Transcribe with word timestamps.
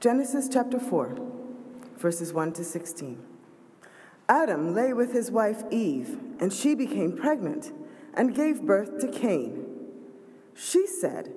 Genesis 0.00 0.48
chapter 0.50 0.80
4, 0.80 1.14
verses 1.98 2.32
1 2.32 2.54
to 2.54 2.64
16. 2.64 3.22
Adam 4.30 4.74
lay 4.74 4.94
with 4.94 5.12
his 5.12 5.30
wife 5.30 5.62
Eve, 5.70 6.18
and 6.40 6.50
she 6.54 6.74
became 6.74 7.14
pregnant 7.14 7.70
and 8.14 8.34
gave 8.34 8.62
birth 8.62 8.98
to 9.00 9.08
Cain. 9.08 9.66
She 10.54 10.86
said, 10.86 11.34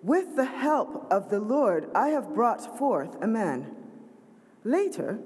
With 0.00 0.36
the 0.36 0.44
help 0.44 1.10
of 1.10 1.28
the 1.28 1.40
Lord, 1.40 1.90
I 1.92 2.10
have 2.10 2.32
brought 2.34 2.78
forth 2.78 3.20
a 3.20 3.26
man. 3.26 3.74
Later, 4.62 5.18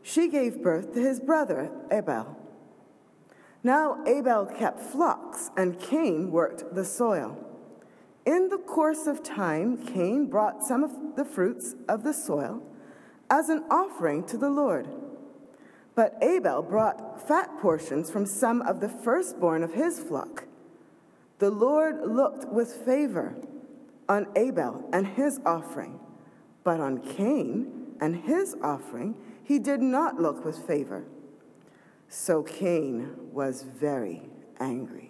she 0.00 0.28
gave 0.28 0.62
birth 0.62 0.94
to 0.94 1.00
his 1.00 1.18
brother 1.18 1.68
Abel. 1.90 2.36
Now 3.64 4.04
Abel 4.06 4.46
kept 4.46 4.78
flocks, 4.78 5.50
and 5.56 5.80
Cain 5.80 6.30
worked 6.30 6.76
the 6.76 6.84
soil. 6.84 7.49
In 8.26 8.48
the 8.48 8.58
course 8.58 9.06
of 9.06 9.22
time, 9.22 9.78
Cain 9.86 10.26
brought 10.26 10.62
some 10.62 10.84
of 10.84 11.16
the 11.16 11.24
fruits 11.24 11.74
of 11.88 12.02
the 12.02 12.12
soil 12.12 12.62
as 13.30 13.48
an 13.48 13.64
offering 13.70 14.24
to 14.24 14.36
the 14.36 14.50
Lord. 14.50 14.88
But 15.94 16.16
Abel 16.22 16.62
brought 16.62 17.26
fat 17.26 17.50
portions 17.60 18.10
from 18.10 18.26
some 18.26 18.62
of 18.62 18.80
the 18.80 18.88
firstborn 18.88 19.62
of 19.62 19.72
his 19.72 20.00
flock. 20.00 20.44
The 21.38 21.50
Lord 21.50 22.00
looked 22.06 22.52
with 22.52 22.72
favor 22.72 23.34
on 24.08 24.26
Abel 24.36 24.88
and 24.92 25.06
his 25.06 25.40
offering, 25.46 25.98
but 26.62 26.80
on 26.80 26.98
Cain 26.98 27.94
and 28.00 28.16
his 28.16 28.54
offering 28.62 29.16
he 29.42 29.58
did 29.58 29.80
not 29.80 30.20
look 30.20 30.44
with 30.44 30.58
favor. 30.66 31.04
So 32.08 32.42
Cain 32.42 33.14
was 33.32 33.62
very 33.62 34.22
angry 34.58 35.09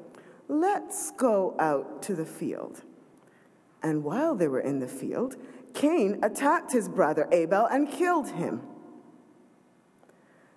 Let's 0.51 1.11
go 1.11 1.55
out 1.59 2.01
to 2.03 2.13
the 2.13 2.25
field. 2.25 2.81
And 3.81 4.03
while 4.03 4.35
they 4.35 4.49
were 4.49 4.59
in 4.59 4.79
the 4.79 4.87
field, 4.87 5.37
Cain 5.73 6.19
attacked 6.21 6.73
his 6.73 6.89
brother 6.89 7.25
Abel 7.31 7.67
and 7.67 7.89
killed 7.89 8.27
him. 8.31 8.61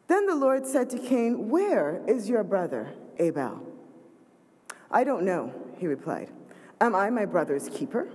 Then 0.08 0.26
the 0.26 0.34
Lord 0.34 0.66
said 0.66 0.90
to 0.90 0.98
Cain, 0.98 1.48
Where 1.48 2.02
is 2.08 2.28
your 2.28 2.42
brother 2.42 2.92
Abel? 3.20 3.64
I 4.90 5.04
don't 5.04 5.24
know, 5.24 5.54
he 5.78 5.86
replied. 5.86 6.32
Am 6.80 6.96
I 6.96 7.08
my 7.10 7.24
brother's 7.24 7.68
keeper? 7.68 8.08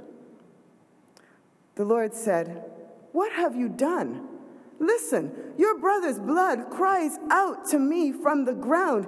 The 1.76 1.86
Lord 1.86 2.14
said, 2.14 2.62
What 3.14 3.32
have 3.32 3.56
you 3.56 3.70
done? 3.70 4.28
Listen, 4.80 5.32
your 5.58 5.80
brother's 5.80 6.20
blood 6.20 6.70
cries 6.70 7.18
out 7.32 7.70
to 7.70 7.80
me 7.80 8.12
from 8.12 8.44
the 8.44 8.54
ground. 8.54 9.08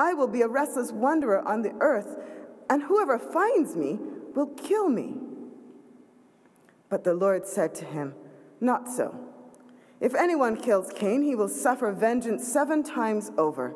I 0.00 0.14
will 0.14 0.28
be 0.28 0.40
a 0.40 0.48
restless 0.48 0.92
wanderer 0.92 1.46
on 1.46 1.60
the 1.60 1.74
earth, 1.78 2.16
and 2.70 2.84
whoever 2.84 3.18
finds 3.18 3.76
me 3.76 3.98
will 4.34 4.46
kill 4.46 4.88
me. 4.88 5.12
But 6.88 7.04
the 7.04 7.12
Lord 7.12 7.46
said 7.46 7.74
to 7.76 7.84
him, 7.84 8.14
Not 8.62 8.88
so. 8.88 9.14
If 10.00 10.14
anyone 10.14 10.56
kills 10.56 10.90
Cain, 10.96 11.20
he 11.20 11.34
will 11.34 11.50
suffer 11.50 11.92
vengeance 11.92 12.48
seven 12.48 12.82
times 12.82 13.30
over. 13.36 13.74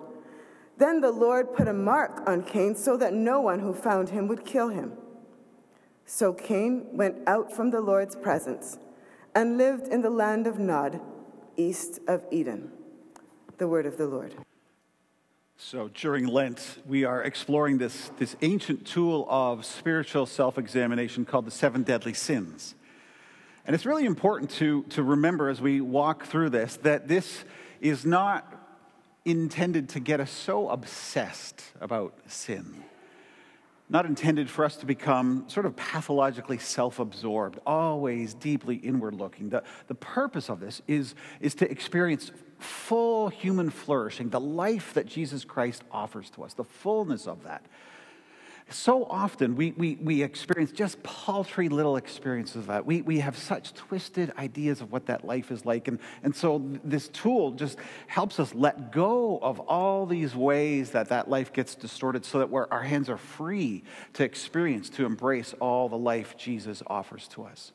Then 0.79 1.03
the 1.03 1.13
Lord 1.13 1.55
put 1.55 1.69
a 1.69 1.75
mark 1.75 2.23
on 2.27 2.43
Cain 2.43 2.75
so 2.75 2.97
that 2.97 3.13
no 3.13 3.43
one 3.43 3.61
who 3.61 3.75
found 3.75 4.09
him 4.09 4.27
would 4.29 4.47
kill 4.47 4.71
him. 4.71 4.95
So 6.07 6.33
Cain 6.33 6.87
went 6.93 7.17
out 7.27 7.53
from 7.53 7.71
the 7.71 7.83
Lord's 7.83 8.17
presence 8.17 8.79
and 9.35 9.59
lived 9.59 9.89
in 9.89 10.01
the 10.01 10.09
land 10.09 10.47
of 10.47 10.59
Nod, 10.59 11.03
east 11.59 12.01
of 12.09 12.25
Eden. 12.31 12.73
The 13.59 13.69
word 13.69 13.85
of 13.85 13.99
the 13.99 14.07
Lord. 14.07 14.35
So 15.57 15.89
during 15.95 16.27
Lent, 16.27 16.83
we 16.85 17.05
are 17.05 17.23
exploring 17.23 17.79
this, 17.79 18.11
this 18.19 18.35
ancient 18.43 18.87
tool 18.87 19.27
of 19.31 19.65
spiritual 19.65 20.27
self 20.27 20.59
examination 20.59 21.25
called 21.25 21.47
the 21.47 21.53
seven 21.53 21.85
deadly 21.85 22.13
sins. 22.13 22.75
And 23.65 23.75
it's 23.75 23.87
really 23.87 24.05
important 24.05 24.51
to, 24.53 24.83
to 24.91 25.03
remember 25.03 25.49
as 25.49 25.61
we 25.61 25.81
walk 25.81 26.27
through 26.27 26.51
this 26.51 26.77
that 26.79 27.09
this 27.09 27.45
is 27.81 28.05
not 28.05 28.53
intended 29.25 29.89
to 29.91 30.01
get 30.01 30.21
us 30.21 30.31
so 30.31 30.69
obsessed 30.69 31.63
about 31.81 32.19
sin. 32.27 32.83
Not 33.89 34.07
intended 34.07 34.51
for 34.51 34.65
us 34.65 34.77
to 34.77 34.87
become 34.87 35.45
sort 35.49 35.67
of 35.67 35.77
pathologically 35.77 36.59
self 36.59 36.99
absorbed, 36.99 37.61
always 37.65 38.35
deeply 38.35 38.77
inward 38.77 39.15
looking. 39.15 39.51
The, 39.51 39.63
the 39.87 39.95
purpose 39.95 40.51
of 40.51 40.59
this 40.59 40.83
is, 40.89 41.15
is 41.41 41.55
to 41.57 41.71
experience 41.71 42.33
full 42.59 43.29
human 43.29 43.71
flourishing, 43.71 44.31
the 44.31 44.41
life 44.41 44.95
that 44.95 45.07
Jesus 45.07 45.45
Christ 45.45 45.83
offers 45.91 46.31
to 46.31 46.45
us, 46.45 46.55
the 46.55 46.65
fullness 46.65 47.27
of 47.27 47.45
that. 47.45 47.65
So 48.71 49.05
often 49.05 49.57
we, 49.57 49.73
we, 49.73 49.97
we 49.97 50.23
experience 50.23 50.73
just 50.73 51.03
paltry 51.03 51.69
little 51.69 51.97
experiences 51.97 52.57
of 52.57 52.67
that. 52.69 52.87
We, 52.87 53.03
we 53.03 53.19
have 53.19 53.37
such 53.37 53.75
twisted 53.75 54.33
ideas 54.39 54.81
of 54.81 54.91
what 54.91 55.07
that 55.07 55.25
life 55.25 55.51
is 55.51 55.67
like. 55.67 55.87
And, 55.87 55.99
and 56.23 56.35
so 56.35 56.63
this 56.83 57.09
tool 57.09 57.53
just 57.53 57.79
helps 58.07 58.41
us 58.41 58.55
let 58.55 58.91
go 58.91 59.39
of 59.39 59.61
all 59.61 60.07
these 60.07 60.35
ways 60.35 60.93
that 60.93 61.11
that 61.11 61.29
life 61.29 61.53
gets 61.53 61.75
distorted 61.75 62.25
so 62.25 62.39
that 62.39 62.51
we 62.51 62.61
our 62.71 62.83
hands 62.83 63.11
are 63.11 63.19
free 63.19 63.85
to 64.15 64.25
experience, 64.25 64.89
to 64.91 65.05
embrace 65.05 65.55
all 65.61 65.91
the 65.91 65.99
life 65.99 66.37
Jesus 66.39 66.83
offers 66.87 67.29
to 67.29 67.45
us. 67.45 67.73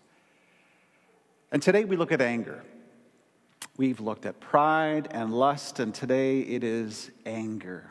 And 1.51 1.61
today 1.61 1.85
we 1.85 1.97
look 1.97 2.11
at 2.11 2.21
anger. 2.21 2.63
We've 3.79 4.01
looked 4.01 4.25
at 4.25 4.41
pride 4.41 5.07
and 5.11 5.33
lust, 5.33 5.79
and 5.79 5.95
today 5.95 6.41
it 6.41 6.65
is 6.65 7.11
anger. 7.25 7.89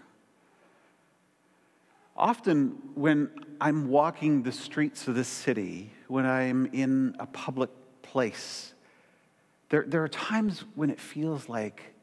Often, 2.14 2.76
when 2.94 3.30
I'm 3.58 3.88
walking 3.88 4.42
the 4.42 4.52
streets 4.52 5.08
of 5.08 5.14
this 5.14 5.28
city, 5.28 5.90
when 6.06 6.26
I'm 6.26 6.66
in 6.74 7.16
a 7.18 7.24
public 7.24 7.70
place, 8.02 8.74
there, 9.70 9.82
there 9.86 10.04
are 10.04 10.08
times 10.08 10.62
when 10.74 10.90
it 10.90 11.00
feels 11.00 11.48
like 11.48 11.94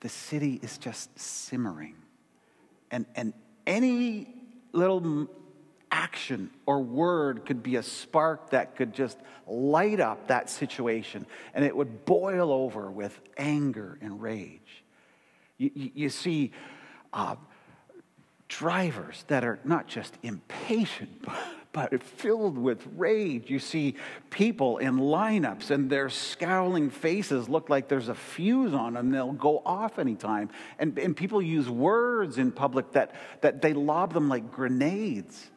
the 0.00 0.08
city 0.08 0.58
is 0.62 0.78
just 0.78 1.18
simmering. 1.18 1.96
And, 2.90 3.04
and 3.14 3.34
any 3.66 4.26
little 4.72 5.28
action 5.94 6.50
or 6.66 6.80
word 6.80 7.46
could 7.46 7.62
be 7.62 7.76
a 7.76 7.82
spark 7.82 8.50
that 8.50 8.74
could 8.74 8.92
just 8.92 9.16
light 9.46 10.00
up 10.00 10.26
that 10.26 10.50
situation 10.50 11.24
and 11.54 11.64
it 11.64 11.74
would 11.74 12.04
boil 12.04 12.52
over 12.52 12.90
with 12.90 13.18
anger 13.38 13.96
and 14.02 14.20
rage. 14.20 14.84
You, 15.56 15.70
you, 15.74 16.08
see 16.08 16.50
uh, 17.12 17.36
drivers 18.48 19.24
that 19.28 19.44
are 19.44 19.60
not 19.64 19.86
just 19.86 20.18
impatient, 20.24 21.24
but 21.72 22.02
filled 22.02 22.58
with 22.58 22.84
rage. 22.96 23.48
You 23.48 23.60
see 23.60 23.94
people 24.30 24.78
in 24.78 24.96
lineups 24.96 25.70
and 25.70 25.88
their 25.88 26.10
scowling 26.10 26.90
faces 26.90 27.48
look 27.48 27.70
like 27.70 27.86
there's 27.86 28.08
a 28.08 28.14
fuse 28.16 28.74
on 28.74 28.94
them. 28.94 29.10
They'll 29.12 29.32
go 29.32 29.62
off 29.64 30.00
anytime. 30.00 30.50
And, 30.80 30.98
and 30.98 31.16
people 31.16 31.40
use 31.40 31.70
words 31.70 32.38
in 32.38 32.50
public 32.50 32.92
that, 32.92 33.14
that 33.42 33.62
they 33.62 33.74
lob 33.74 34.12
them 34.12 34.28
like 34.28 34.50
grenades. 34.50 35.50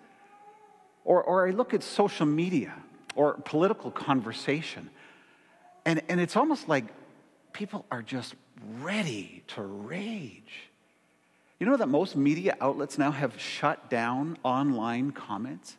Or, 1.07 1.23
or 1.23 1.47
I 1.47 1.51
look 1.51 1.73
at 1.73 1.83
social 1.83 2.25
media 2.25 2.73
or 3.15 3.35
political 3.35 3.91
conversation, 3.91 4.89
and, 5.85 6.01
and 6.09 6.19
it's 6.19 6.35
almost 6.35 6.67
like 6.67 6.83
people 7.53 7.85
are 7.89 8.01
just 8.01 8.35
ready 8.81 9.41
to 9.47 9.61
rage. 9.61 10.69
You 11.59 11.65
know 11.65 11.77
that 11.77 11.87
most 11.87 12.17
media 12.17 12.57
outlets 12.59 12.97
now 12.97 13.11
have 13.11 13.39
shut 13.39 13.89
down 13.89 14.37
online 14.43 15.11
comments? 15.11 15.77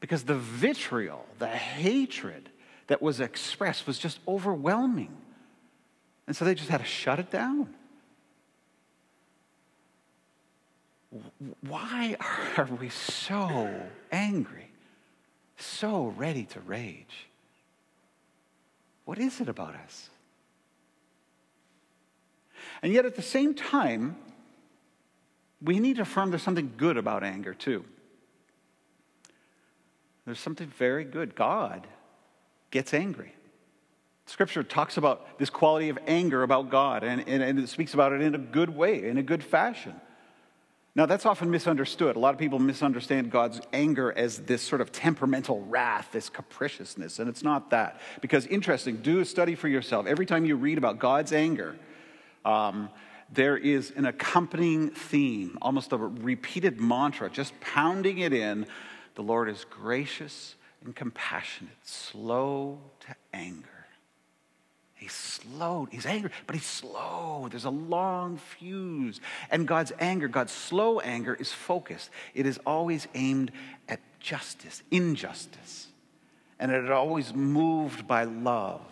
Because 0.00 0.22
the 0.22 0.36
vitriol, 0.36 1.26
the 1.38 1.46
hatred 1.46 2.48
that 2.86 3.02
was 3.02 3.20
expressed 3.20 3.86
was 3.86 3.98
just 3.98 4.18
overwhelming. 4.26 5.14
And 6.26 6.34
so 6.34 6.46
they 6.46 6.54
just 6.54 6.70
had 6.70 6.80
to 6.80 6.86
shut 6.86 7.18
it 7.18 7.30
down. 7.30 7.74
Why 11.68 12.16
are 12.56 12.68
we 12.80 12.88
so 12.88 13.70
angry, 14.10 14.69
so 15.64 16.06
ready 16.16 16.44
to 16.46 16.60
rage? 16.60 17.26
What 19.04 19.18
is 19.18 19.40
it 19.40 19.48
about 19.48 19.74
us? 19.74 20.10
And 22.82 22.92
yet, 22.92 23.04
at 23.04 23.16
the 23.16 23.22
same 23.22 23.54
time, 23.54 24.16
we 25.62 25.80
need 25.80 25.96
to 25.96 26.02
affirm 26.02 26.30
there's 26.30 26.42
something 26.42 26.72
good 26.76 26.96
about 26.96 27.22
anger, 27.22 27.54
too. 27.54 27.84
There's 30.24 30.40
something 30.40 30.68
very 30.78 31.04
good. 31.04 31.34
God 31.34 31.86
gets 32.70 32.94
angry. 32.94 33.34
Scripture 34.26 34.62
talks 34.62 34.96
about 34.96 35.38
this 35.38 35.50
quality 35.50 35.88
of 35.88 35.98
anger 36.06 36.42
about 36.42 36.70
God, 36.70 37.02
and, 37.02 37.26
and, 37.26 37.42
and, 37.42 37.58
it 37.58 37.68
speaks 37.68 37.94
about 37.94 38.12
it 38.12 38.20
in 38.20 38.34
a 38.34 38.38
good 38.38 38.70
way, 38.70 39.08
in 39.08 39.18
a 39.18 39.22
good 39.22 39.42
fashion. 39.42 40.00
Now, 41.00 41.06
that's 41.06 41.24
often 41.24 41.50
misunderstood. 41.50 42.16
A 42.16 42.18
lot 42.18 42.34
of 42.34 42.38
people 42.38 42.58
misunderstand 42.58 43.30
God's 43.30 43.58
anger 43.72 44.12
as 44.12 44.40
this 44.40 44.60
sort 44.60 44.82
of 44.82 44.92
temperamental 44.92 45.62
wrath, 45.62 46.10
this 46.12 46.28
capriciousness, 46.28 47.18
and 47.18 47.26
it's 47.26 47.42
not 47.42 47.70
that. 47.70 48.02
Because, 48.20 48.44
interesting, 48.44 48.98
do 48.98 49.20
a 49.20 49.24
study 49.24 49.54
for 49.54 49.66
yourself. 49.66 50.06
Every 50.06 50.26
time 50.26 50.44
you 50.44 50.56
read 50.56 50.76
about 50.76 50.98
God's 50.98 51.32
anger, 51.32 51.74
um, 52.44 52.90
there 53.32 53.56
is 53.56 53.94
an 53.96 54.04
accompanying 54.04 54.90
theme, 54.90 55.56
almost 55.62 55.92
a 55.92 55.96
repeated 55.96 56.78
mantra, 56.78 57.30
just 57.30 57.58
pounding 57.62 58.18
it 58.18 58.34
in. 58.34 58.66
The 59.14 59.22
Lord 59.22 59.48
is 59.48 59.64
gracious 59.70 60.54
and 60.84 60.94
compassionate, 60.94 61.78
slow 61.82 62.78
to 63.06 63.14
anger. 63.32 63.79
He's 65.00 65.12
slow. 65.12 65.88
He's 65.90 66.04
angry, 66.04 66.30
but 66.46 66.54
he's 66.54 66.66
slow. 66.66 67.48
There's 67.50 67.64
a 67.64 67.70
long 67.70 68.36
fuse. 68.36 69.18
And 69.50 69.66
God's 69.66 69.92
anger, 69.98 70.28
God's 70.28 70.52
slow 70.52 71.00
anger, 71.00 71.34
is 71.34 71.50
focused. 71.50 72.10
It 72.34 72.44
is 72.44 72.60
always 72.66 73.08
aimed 73.14 73.50
at 73.88 74.00
justice, 74.20 74.82
injustice. 74.90 75.86
And 76.58 76.70
it 76.70 76.84
is 76.84 76.90
always 76.90 77.32
moved 77.32 78.06
by 78.06 78.24
love. 78.24 78.82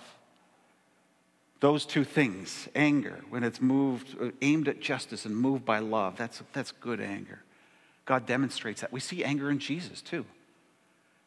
Those 1.60 1.84
two 1.84 2.04
things, 2.04 2.70
anger, 2.74 3.20
when 3.28 3.44
it's 3.44 3.60
moved, 3.60 4.16
uh, 4.18 4.30
aimed 4.40 4.66
at 4.68 4.80
justice 4.80 5.26
and 5.26 5.36
moved 5.36 5.66
by 5.66 5.80
love, 5.80 6.16
that's, 6.16 6.42
that's 6.54 6.72
good 6.72 7.02
anger. 7.02 7.40
God 8.06 8.24
demonstrates 8.24 8.80
that. 8.80 8.90
We 8.90 9.00
see 9.00 9.22
anger 9.22 9.50
in 9.50 9.58
Jesus 9.58 10.00
too. 10.00 10.24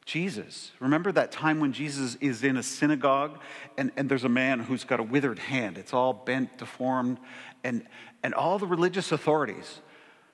Jesus. 0.06 0.72
Remember 0.80 1.12
that 1.12 1.32
time 1.32 1.60
when 1.60 1.74
Jesus 1.74 2.16
is 2.16 2.44
in 2.44 2.58
a 2.58 2.64
synagogue 2.64 3.40
and, 3.78 3.92
and 3.96 4.10
there's 4.10 4.24
a 4.24 4.30
man 4.30 4.60
who's 4.60 4.84
got 4.84 5.00
a 5.00 5.04
withered 5.04 5.40
hand. 5.40 5.78
It's 5.78 5.94
all 5.94 6.14
bent, 6.14 6.58
deformed, 6.58 7.20
and, 7.64 7.86
and 8.24 8.34
all 8.34 8.58
the 8.58 8.66
religious 8.66 9.12
authorities, 9.12 9.80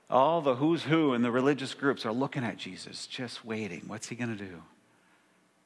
all 0.10 0.42
the 0.42 0.56
who's 0.56 0.84
who 0.84 1.14
in 1.14 1.22
the 1.22 1.32
religious 1.32 1.74
groups 1.74 2.06
are 2.06 2.14
looking 2.14 2.44
at 2.44 2.58
Jesus, 2.58 3.08
just 3.08 3.44
waiting. 3.44 3.84
What's 3.88 4.08
he 4.08 4.16
going 4.16 4.36
to 4.36 4.44
do? 4.44 4.64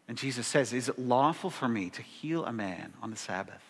And 0.08 0.18
Jesus 0.18 0.48
says, 0.48 0.74
Is 0.74 0.90
it 0.90 1.00
lawful 1.00 1.50
for 1.50 1.68
me 1.68 1.90
to 1.92 2.02
heal 2.02 2.46
a 2.46 2.52
man 2.52 2.94
on 3.02 3.12
the 3.12 3.18
Sabbath? 3.18 3.64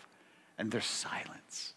And 0.58 0.70
there's 0.70 0.86
silence. 0.86 1.74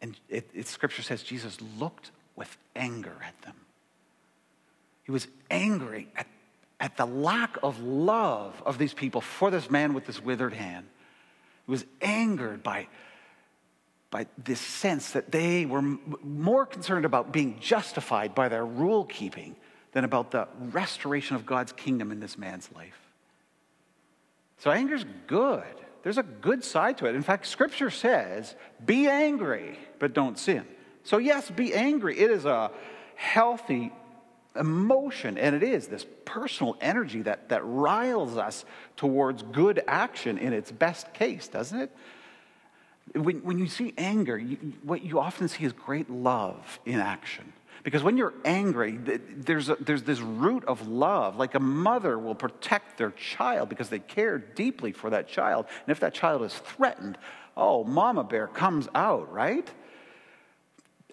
And 0.00 0.16
it, 0.28 0.48
it, 0.54 0.66
scripture 0.66 1.02
says 1.02 1.22
Jesus 1.22 1.58
looked 1.78 2.10
with 2.36 2.56
anger 2.74 3.16
at 3.24 3.40
them. 3.42 3.54
He 5.04 5.12
was 5.12 5.28
angry 5.50 6.08
at 6.16 6.26
at 6.78 6.96
the 6.96 7.06
lack 7.06 7.56
of 7.62 7.80
love 7.80 8.62
of 8.66 8.78
these 8.78 8.92
people 8.92 9.20
for 9.20 9.50
this 9.50 9.70
man 9.70 9.94
with 9.94 10.06
this 10.06 10.22
withered 10.22 10.52
hand. 10.52 10.86
He 11.66 11.70
was 11.70 11.84
angered 12.00 12.62
by, 12.62 12.88
by 14.10 14.26
this 14.36 14.60
sense 14.60 15.12
that 15.12 15.32
they 15.32 15.66
were 15.66 15.82
more 15.82 16.66
concerned 16.66 17.04
about 17.04 17.32
being 17.32 17.58
justified 17.60 18.34
by 18.34 18.48
their 18.48 18.64
rule 18.64 19.04
keeping 19.04 19.56
than 19.92 20.04
about 20.04 20.30
the 20.30 20.46
restoration 20.60 21.36
of 21.36 21.46
God's 21.46 21.72
kingdom 21.72 22.12
in 22.12 22.20
this 22.20 22.36
man's 22.36 22.70
life. 22.74 22.98
So 24.58 24.70
anger's 24.70 25.04
good. 25.26 25.64
There's 26.02 26.18
a 26.18 26.22
good 26.22 26.62
side 26.62 26.98
to 26.98 27.06
it. 27.06 27.14
In 27.14 27.22
fact, 27.22 27.46
scripture 27.46 27.90
says, 27.90 28.54
be 28.84 29.08
angry, 29.08 29.78
but 29.98 30.12
don't 30.12 30.38
sin. 30.38 30.64
So, 31.02 31.18
yes, 31.18 31.50
be 31.50 31.72
angry. 31.74 32.18
It 32.18 32.30
is 32.30 32.44
a 32.44 32.70
healthy 33.14 33.92
emotion, 34.56 35.38
and 35.38 35.54
it 35.54 35.62
is 35.62 35.86
this 35.86 36.06
personal 36.24 36.76
energy 36.80 37.22
that, 37.22 37.48
that 37.48 37.62
riles 37.64 38.36
us 38.36 38.64
towards 38.96 39.42
good 39.42 39.82
action 39.86 40.38
in 40.38 40.52
its 40.52 40.72
best 40.72 41.12
case, 41.14 41.48
doesn't 41.48 41.78
it? 41.78 41.96
When, 43.14 43.36
when 43.44 43.58
you 43.58 43.68
see 43.68 43.94
anger, 43.96 44.36
you, 44.36 44.56
what 44.82 45.02
you 45.02 45.20
often 45.20 45.48
see 45.48 45.64
is 45.64 45.72
great 45.72 46.10
love 46.10 46.80
in 46.84 46.98
action. 46.98 47.52
Because 47.84 48.02
when 48.02 48.16
you're 48.16 48.34
angry, 48.44 48.98
there's, 48.98 49.68
a, 49.68 49.76
there's 49.76 50.02
this 50.02 50.18
root 50.18 50.64
of 50.64 50.88
love. 50.88 51.36
Like 51.36 51.54
a 51.54 51.60
mother 51.60 52.18
will 52.18 52.34
protect 52.34 52.98
their 52.98 53.12
child 53.12 53.68
because 53.68 53.88
they 53.88 54.00
care 54.00 54.38
deeply 54.38 54.90
for 54.90 55.10
that 55.10 55.28
child. 55.28 55.66
And 55.86 55.92
if 55.92 56.00
that 56.00 56.12
child 56.12 56.42
is 56.42 56.52
threatened, 56.52 57.16
oh, 57.56 57.84
mama 57.84 58.24
bear 58.24 58.48
comes 58.48 58.88
out, 58.92 59.32
right? 59.32 59.70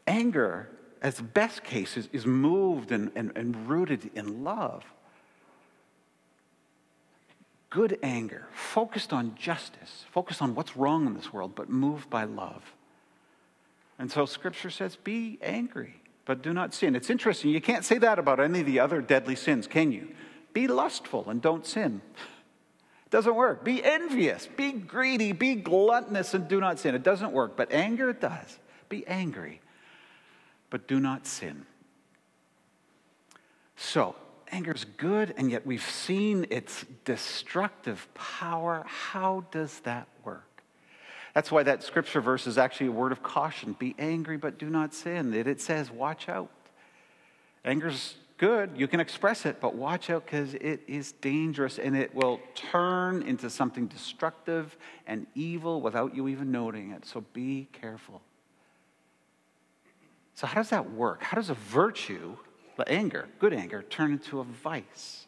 Anger 0.08 0.68
as 1.04 1.20
best 1.20 1.64
case, 1.66 1.98
is, 1.98 2.08
is 2.14 2.26
moved 2.26 2.94
and, 2.94 3.12
and, 3.14 3.34
and 3.36 3.70
rooted 3.70 4.10
in 4.16 4.46
love. 4.46 4.86
Good 7.70 8.00
anger, 8.02 8.48
focused 8.54 9.12
on 9.12 9.36
justice, 9.36 10.06
focused 10.12 10.42
on 10.42 10.56
what's 10.56 10.78
wrong 10.78 11.06
in 11.06 11.14
this 11.14 11.34
world, 11.34 11.54
but 11.56 11.70
moved 11.70 12.10
by 12.10 12.24
love. 12.24 12.74
And 14.00 14.10
so 14.10 14.26
scripture 14.26 14.70
says, 14.70 14.96
be 14.96 15.38
angry, 15.42 15.96
but 16.26 16.42
do 16.42 16.54
not 16.54 16.74
sin. 16.74 16.96
It's 16.96 17.10
interesting, 17.10 17.52
you 17.52 17.62
can't 17.62 17.84
say 17.84 17.98
that 17.98 18.18
about 18.18 18.40
any 18.40 18.62
of 18.62 18.66
the 18.66 18.80
other 18.80 19.02
deadly 19.02 19.36
sins, 19.36 19.68
can 19.68 19.92
you? 19.92 20.08
Be 20.54 20.68
lustful 20.68 21.30
and 21.30 21.42
don't 21.42 21.66
sin. 21.66 22.02
It 22.16 23.10
doesn't 23.10 23.36
work. 23.36 23.66
Be 23.66 23.84
envious, 23.84 24.48
be 24.56 24.72
greedy, 24.72 25.34
be 25.34 25.56
gluttonous 25.56 26.34
and 26.34 26.48
do 26.48 26.62
not 26.62 26.80
sin. 26.80 26.96
It 26.96 27.04
doesn't 27.04 27.34
work, 27.34 27.58
but 27.58 27.74
anger 27.74 28.10
it 28.10 28.22
does. 28.22 28.58
Be 28.88 29.06
angry 29.06 29.60
but 30.74 30.88
do 30.88 31.00
not 31.00 31.28
sin. 31.28 31.68
So, 33.76 34.16
anger 34.52 34.72
is 34.72 34.86
good, 34.98 35.32
and 35.38 35.52
yet 35.52 35.68
we've 35.68 35.88
seen 35.88 36.48
its 36.50 36.84
destructive 37.06 38.08
power. 38.16 38.84
How 38.88 39.46
does 39.52 39.82
that 39.82 40.08
work? 40.26 40.64
That's 41.36 41.52
why 41.52 41.62
that 41.62 41.84
scripture 41.84 42.22
verse 42.22 42.48
is 42.48 42.58
actually 42.58 42.88
a 42.88 42.92
word 42.92 43.12
of 43.12 43.22
caution. 43.22 43.76
Be 43.78 43.94
angry, 44.00 44.36
but 44.36 44.58
do 44.58 44.68
not 44.68 44.96
sin. 44.96 45.32
It, 45.36 45.46
it 45.46 45.62
says, 45.62 45.92
watch 45.92 46.28
out. 46.28 46.50
Anger's 47.64 48.16
good. 48.40 48.72
You 48.76 48.88
can 48.88 49.00
express 49.00 49.46
it, 49.46 49.62
but 49.62 49.76
watch 49.76 50.10
out 50.10 50.26
because 50.26 50.56
it 50.56 50.82
is 50.88 51.12
dangerous 51.12 51.78
and 51.78 51.96
it 51.96 52.16
will 52.16 52.40
turn 52.56 53.22
into 53.22 53.52
something 53.52 53.86
destructive 53.86 54.76
and 55.06 55.28
evil 55.36 55.82
without 55.82 56.16
you 56.16 56.28
even 56.30 56.52
noting 56.52 56.90
it. 56.94 57.06
So 57.06 57.24
be 57.32 57.68
careful. 57.74 58.24
So, 60.36 60.48
how 60.48 60.56
does 60.62 60.70
that 60.70 60.92
work? 60.92 61.22
How 61.22 61.36
does 61.36 61.50
a 61.50 61.54
virtue, 61.56 62.38
anger, 62.88 63.28
good 63.40 63.54
anger, 63.54 63.84
turn 63.84 64.12
into 64.12 64.40
a 64.40 64.44
vice? 64.44 65.28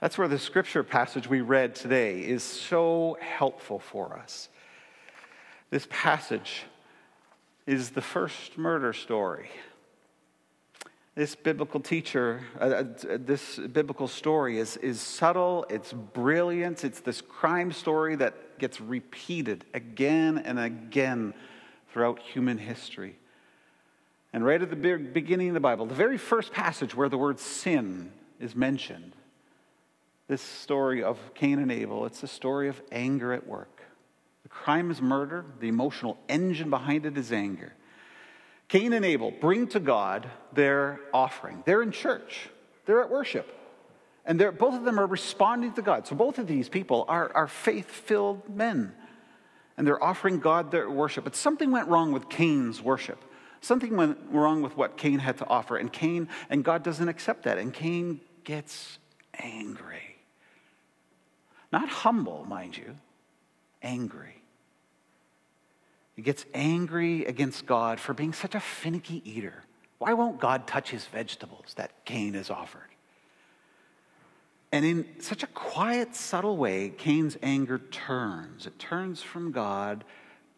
That's 0.00 0.18
where 0.18 0.26
the 0.26 0.38
scripture 0.38 0.82
passage 0.82 1.28
we 1.28 1.42
read 1.42 1.74
today 1.74 2.20
is 2.20 2.42
so 2.42 3.16
helpful 3.20 3.78
for 3.78 4.18
us. 4.18 4.48
This 5.70 5.86
passage 5.90 6.64
is 7.66 7.90
the 7.90 8.02
first 8.02 8.58
murder 8.58 8.92
story. 8.92 9.48
This 11.14 11.36
biblical 11.36 11.78
teacher, 11.78 12.40
uh, 12.58 12.64
uh 12.64 12.84
this 13.18 13.58
biblical 13.58 14.08
story 14.08 14.58
is, 14.58 14.76
is 14.78 15.00
subtle, 15.00 15.66
it's 15.68 15.92
brilliant, 15.92 16.84
it's 16.84 17.00
this 17.00 17.20
crime 17.20 17.70
story 17.70 18.16
that 18.16 18.58
gets 18.58 18.80
repeated 18.80 19.64
again 19.72 20.38
and 20.38 20.58
again 20.58 21.34
throughout 21.92 22.18
human 22.18 22.58
history. 22.58 23.18
And 24.32 24.44
right 24.44 24.60
at 24.60 24.70
the 24.70 24.76
beginning 24.76 25.48
of 25.48 25.54
the 25.54 25.60
Bible, 25.60 25.86
the 25.86 25.94
very 25.94 26.18
first 26.18 26.52
passage 26.52 26.94
where 26.94 27.08
the 27.08 27.18
word 27.18 27.38
sin 27.38 28.12
is 28.40 28.56
mentioned, 28.56 29.12
this 30.28 30.40
story 30.40 31.02
of 31.02 31.18
Cain 31.34 31.58
and 31.58 31.70
Abel, 31.70 32.06
it's 32.06 32.22
a 32.22 32.28
story 32.28 32.68
of 32.68 32.80
anger 32.90 33.32
at 33.32 33.46
work. 33.46 33.82
The 34.42 34.48
crime 34.48 34.90
is 34.90 35.02
murder, 35.02 35.44
the 35.60 35.68
emotional 35.68 36.16
engine 36.28 36.70
behind 36.70 37.04
it 37.04 37.18
is 37.18 37.32
anger. 37.32 37.74
Cain 38.68 38.94
and 38.94 39.04
Abel 39.04 39.30
bring 39.30 39.66
to 39.68 39.80
God 39.80 40.26
their 40.54 40.98
offering. 41.12 41.62
They're 41.66 41.82
in 41.82 41.92
church, 41.92 42.48
they're 42.86 43.02
at 43.02 43.10
worship. 43.10 43.58
And 44.24 44.38
both 44.38 44.74
of 44.74 44.84
them 44.84 45.00
are 45.00 45.06
responding 45.06 45.72
to 45.74 45.82
God. 45.82 46.06
So 46.06 46.14
both 46.14 46.38
of 46.38 46.46
these 46.46 46.68
people 46.68 47.04
are, 47.08 47.32
are 47.34 47.48
faith 47.48 47.90
filled 47.90 48.48
men. 48.48 48.94
And 49.76 49.84
they're 49.84 50.02
offering 50.02 50.38
God 50.38 50.70
their 50.70 50.88
worship. 50.88 51.24
But 51.24 51.34
something 51.34 51.72
went 51.72 51.88
wrong 51.88 52.12
with 52.12 52.28
Cain's 52.28 52.80
worship. 52.80 53.22
Something 53.62 53.96
went 53.96 54.18
wrong 54.30 54.60
with 54.60 54.76
what 54.76 54.96
Cain 54.96 55.20
had 55.20 55.38
to 55.38 55.46
offer, 55.46 55.76
and 55.76 55.90
Cain, 55.90 56.28
and 56.50 56.64
God 56.64 56.82
doesn't 56.82 57.08
accept 57.08 57.44
that, 57.44 57.58
and 57.58 57.72
Cain 57.72 58.20
gets 58.42 58.98
angry. 59.38 60.16
Not 61.72 61.88
humble, 61.88 62.44
mind 62.44 62.76
you, 62.76 62.98
angry. 63.80 64.42
He 66.16 66.22
gets 66.22 66.44
angry 66.52 67.24
against 67.24 67.64
God 67.64 68.00
for 68.00 68.12
being 68.12 68.32
such 68.32 68.56
a 68.56 68.60
finicky 68.60 69.22
eater. 69.24 69.62
Why 69.98 70.12
won't 70.12 70.40
God 70.40 70.66
touch 70.66 70.90
his 70.90 71.06
vegetables 71.06 71.74
that 71.76 72.04
Cain 72.04 72.34
has 72.34 72.50
offered? 72.50 72.90
And 74.72 74.84
in 74.84 75.06
such 75.20 75.44
a 75.44 75.46
quiet, 75.46 76.16
subtle 76.16 76.56
way, 76.56 76.92
Cain's 76.98 77.36
anger 77.42 77.78
turns. 77.78 78.66
It 78.66 78.80
turns 78.80 79.22
from 79.22 79.52
God 79.52 80.02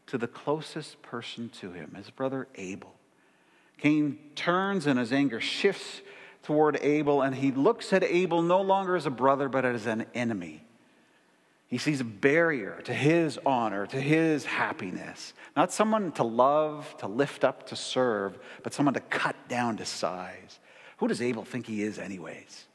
to 0.06 0.18
the 0.18 0.26
closest 0.26 1.00
person 1.02 1.48
to 1.60 1.72
him, 1.72 1.94
his 1.94 2.10
brother 2.10 2.46
Abel. 2.56 2.94
Cain 3.78 4.18
turns 4.34 4.86
and 4.86 4.98
his 4.98 5.12
anger 5.12 5.40
shifts 5.40 6.00
toward 6.42 6.78
Abel, 6.82 7.22
and 7.22 7.34
he 7.34 7.50
looks 7.50 7.92
at 7.92 8.04
Abel 8.04 8.42
no 8.42 8.60
longer 8.60 8.96
as 8.96 9.06
a 9.06 9.10
brother, 9.10 9.48
but 9.48 9.64
as 9.64 9.86
an 9.86 10.06
enemy. 10.14 10.62
He 11.68 11.78
sees 11.78 12.00
a 12.00 12.04
barrier 12.04 12.80
to 12.84 12.94
his 12.94 13.38
honor, 13.44 13.86
to 13.86 14.00
his 14.00 14.44
happiness. 14.44 15.32
Not 15.56 15.72
someone 15.72 16.12
to 16.12 16.22
love, 16.22 16.94
to 16.98 17.08
lift 17.08 17.42
up, 17.42 17.66
to 17.68 17.76
serve, 17.76 18.38
but 18.62 18.72
someone 18.72 18.94
to 18.94 19.00
cut 19.00 19.34
down 19.48 19.78
to 19.78 19.86
size. 19.86 20.60
Who 20.98 21.08
does 21.08 21.20
Abel 21.22 21.44
think 21.44 21.66
he 21.66 21.82
is, 21.82 21.98
anyways? 21.98 22.66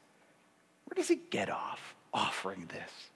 Where 0.84 0.96
does 0.96 1.08
he 1.08 1.20
get 1.30 1.48
off 1.48 1.94
offering 2.12 2.66
this? 2.66 3.09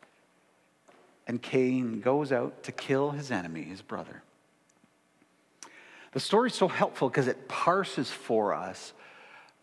And 1.27 1.41
Cain 1.41 2.01
goes 2.01 2.33
out 2.33 2.65
to 2.65 2.73
kill 2.73 3.11
his 3.11 3.31
enemy, 3.31 3.63
his 3.63 3.83
brother. 3.83 4.23
The 6.13 6.21
story 6.21 6.49
is 6.51 6.55
so 6.55 6.69
helpful 6.69 7.09
because 7.09 7.27
it 7.27 7.49
parses 7.49 8.11
for 8.11 8.55
us 8.55 8.93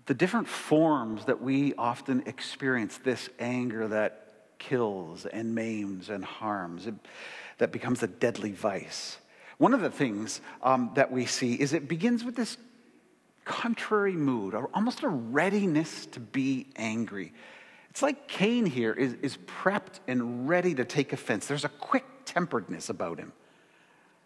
the 0.07 0.13
different 0.13 0.47
forms 0.47 1.25
that 1.25 1.41
we 1.41 1.73
often 1.75 2.23
experience 2.25 2.97
this 2.97 3.29
anger 3.39 3.87
that 3.87 4.27
kills 4.57 5.25
and 5.25 5.55
maims 5.55 6.09
and 6.09 6.25
harms, 6.25 6.87
that 7.57 7.71
becomes 7.71 8.03
a 8.03 8.07
deadly 8.07 8.51
vice. 8.51 9.17
One 9.57 9.73
of 9.73 9.81
the 9.81 9.91
things 9.91 10.41
um, 10.63 10.91
that 10.95 11.11
we 11.11 11.25
see 11.25 11.53
is 11.53 11.73
it 11.73 11.87
begins 11.87 12.23
with 12.23 12.35
this 12.35 12.57
contrary 13.45 14.13
mood, 14.13 14.55
almost 14.73 15.03
a 15.03 15.07
readiness 15.07 16.05
to 16.07 16.19
be 16.19 16.67
angry. 16.75 17.33
It's 17.91 18.01
like 18.01 18.29
Cain 18.29 18.65
here 18.65 18.93
is, 18.93 19.15
is 19.21 19.37
prepped 19.45 19.99
and 20.07 20.47
ready 20.47 20.73
to 20.75 20.85
take 20.85 21.11
offense. 21.11 21.45
There's 21.45 21.65
a 21.65 21.69
quick 21.69 22.05
temperedness 22.23 22.89
about 22.89 23.19
him. 23.19 23.33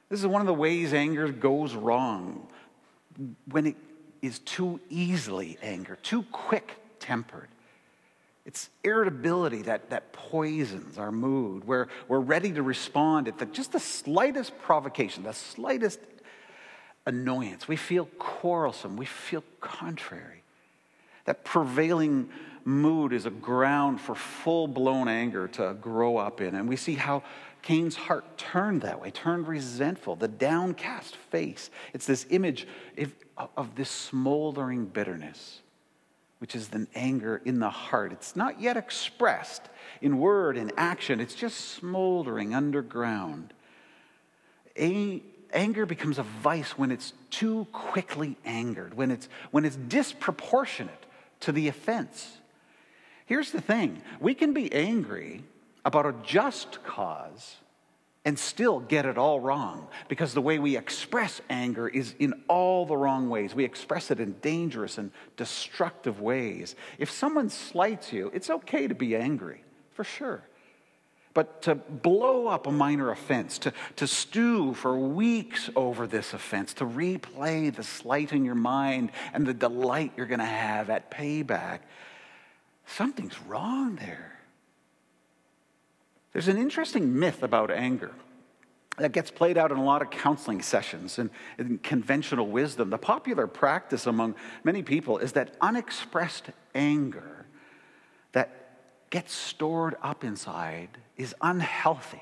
This 0.08 0.20
is 0.20 0.28
one 0.28 0.40
of 0.40 0.46
the 0.46 0.54
ways 0.54 0.94
anger 0.94 1.28
goes 1.30 1.74
wrong 1.74 2.48
when 3.50 3.66
it 3.66 3.76
is 4.22 4.38
too 4.38 4.80
easily 4.92 5.58
anger, 5.64 5.98
too 6.04 6.24
quick 6.32 6.76
tempered. 7.00 7.48
It's 8.46 8.70
irritability 8.84 9.64
that, 9.64 9.90
that 9.90 10.14
poisons 10.14 11.00
our 11.00 11.12
mood. 11.12 11.66
Where 11.66 11.88
we're 12.08 12.20
ready 12.20 12.52
to 12.52 12.62
respond 12.62 13.28
at 13.28 13.40
the, 13.40 13.48
just 13.48 13.72
the 13.72 13.80
slightest 13.80 14.56
provocation, 14.60 15.24
the 15.24 15.34
slightest 15.34 16.00
annoyance. 17.08 17.68
We 17.68 17.78
feel 17.78 18.06
quarrelsome. 18.20 18.96
We 18.96 19.08
feel 19.08 19.44
contrary. 19.60 20.44
That 21.26 21.44
prevailing 21.44 22.30
mood 22.66 23.14
is 23.14 23.26
a 23.26 23.32
ground 23.32 24.02
for 24.02 24.16
full 24.16 24.68
blown 24.68 25.08
anger 25.08 25.48
to 25.48 25.76
grow 25.80 26.18
up 26.18 26.42
in. 26.42 26.56
And 26.56 26.68
we 26.68 26.76
see 26.76 26.96
how 26.96 27.24
Cain's 27.62 27.96
heart 27.96 28.38
turned 28.38 28.82
that 28.82 29.00
way, 29.02 29.12
turned 29.12 29.48
resentful, 29.48 30.16
the 30.16 30.28
downcast 30.28 31.16
face. 31.16 31.70
It's 31.94 32.06
this 32.06 32.26
image 32.30 32.68
of, 33.56 33.76
this 33.76 33.90
smoldering 33.90 34.86
bitterness 34.86 35.62
which 36.40 36.56
is 36.56 36.68
the 36.68 36.86
anger 36.96 37.42
in 37.46 37.60
the 37.60 37.70
heart. 37.70 38.12
It's 38.12 38.36
not 38.36 38.62
yet 38.62 38.78
expressed 38.78 39.64
in 40.02 40.20
word 40.20 40.58
and 40.58 40.72
action, 40.78 41.20
it's 41.20 41.34
just 41.34 41.60
smoldering 41.72 42.54
underground. 42.54 43.54
A- 44.78 45.24
anger 45.54 45.86
becomes 45.86 46.20
a 46.20 46.24
vice 46.24 46.78
when 46.78 46.92
it's 46.92 47.14
too 47.30 47.66
quickly 47.72 48.38
angered, 48.46 48.94
when 48.94 49.10
it's, 49.10 49.30
when 49.52 49.66
it's 49.66 49.78
disproportionate 49.78 51.06
to 51.40 51.52
the 51.52 51.68
offense. 51.68 52.38
Here's 53.26 53.52
the 53.52 53.62
thing 53.62 54.02
we 54.20 54.34
can 54.34 54.54
be 54.54 54.72
angry 54.72 55.44
about 55.84 56.06
a 56.06 56.14
just 56.24 56.84
cause 56.84 57.58
and 58.26 58.40
still 58.40 58.80
get 58.80 59.06
it 59.06 59.20
all 59.20 59.40
wrong 59.40 59.88
because 60.08 60.34
the 60.34 60.42
way 60.42 60.58
we 60.58 60.76
express 60.76 61.42
anger 61.48 61.88
is 61.88 62.16
in 62.18 62.34
all 62.48 62.88
the 62.88 62.98
wrong 62.98 63.30
ways. 63.30 63.54
We 63.54 63.64
express 63.64 64.10
it 64.10 64.20
in 64.20 64.34
dangerous 64.42 64.98
and 64.98 65.12
destructive 65.38 66.20
ways. 66.20 66.76
If 66.98 67.12
someone 67.12 67.50
slights 67.50 68.12
you, 68.12 68.32
it's 68.34 68.50
okay 68.50 68.88
to 68.88 68.96
be 68.96 69.16
angry, 69.16 69.64
for 69.92 70.04
sure. 70.04 70.42
But 71.36 71.64
to 71.64 71.76
blow 71.76 72.48
up 72.48 72.66
a 72.66 72.72
minor 72.72 73.12
offense, 73.12 73.60
to, 73.60 73.74
to 73.98 74.08
stew 74.08 74.74
for 74.74 74.98
weeks 74.98 75.70
over 75.76 76.08
this 76.08 76.34
offense, 76.34 76.74
to 76.76 76.86
replay 76.86 77.76
the 77.76 77.84
slight 77.84 78.32
in 78.32 78.46
your 78.46 78.56
mind 78.56 79.12
and 79.34 79.46
the 79.46 79.54
delight 79.54 80.14
you're 80.16 80.26
going 80.26 80.40
to 80.40 80.46
have 80.46 80.90
at 80.90 81.12
payback, 81.12 81.80
something's 82.86 83.40
wrong 83.42 83.96
there. 83.96 84.40
There's 86.34 86.48
an 86.48 86.58
interesting 86.58 87.18
myth 87.18 87.44
about 87.44 87.72
anger 87.72 88.12
that 88.98 89.12
gets 89.12 89.30
played 89.30 89.58
out 89.58 89.72
in 89.72 89.78
a 89.78 89.84
lot 89.84 90.02
of 90.02 90.10
counseling 90.10 90.62
sessions 90.62 91.20
and, 91.20 91.30
conventional 91.84 92.48
wisdom. 92.48 92.90
The 92.90 92.98
popular 92.98 93.48
practice 93.48 94.06
among 94.06 94.36
many 94.64 94.84
people 94.84 95.18
is 95.18 95.34
that 95.34 95.56
unexpressed 95.62 96.50
anger 96.74 97.46
that 98.32 99.10
gets 99.10 99.34
stored 99.34 99.96
up 100.02 100.24
inside 100.24 100.90
is 101.18 101.36
unhealthy. 101.42 102.22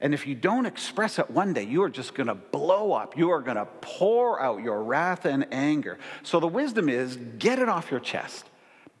And 0.00 0.12
if 0.12 0.26
you 0.26 0.34
don't 0.34 0.66
express 0.66 1.18
it 1.18 1.30
one 1.30 1.52
day, 1.52 1.62
you 1.62 1.82
are 1.82 1.88
just 1.88 2.14
going 2.14 2.26
to 2.26 2.34
blow 2.34 2.92
up. 2.92 3.16
You 3.16 3.30
are 3.30 3.40
going 3.40 3.56
to 3.56 3.66
pour 3.80 4.40
out 4.40 4.62
your 4.62 4.82
wrath 4.82 5.24
and 5.24 5.46
anger. 5.52 5.98
So 6.22 6.40
the 6.40 6.48
wisdom 6.48 6.88
is 6.88 7.16
get 7.38 7.58
it 7.58 7.68
off 7.68 7.90
your 7.90 8.00
chest, 8.00 8.44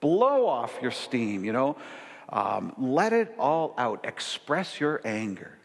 blow 0.04 0.46
off 0.46 0.78
your 0.82 0.90
steam, 0.90 1.46
you 1.46 1.52
know. 1.54 1.78
Um, 2.28 2.74
let 2.76 3.14
it 3.14 3.34
all 3.38 3.74
out. 3.78 4.04
Express 4.04 4.78
your 4.78 5.00
anger. 5.02 5.56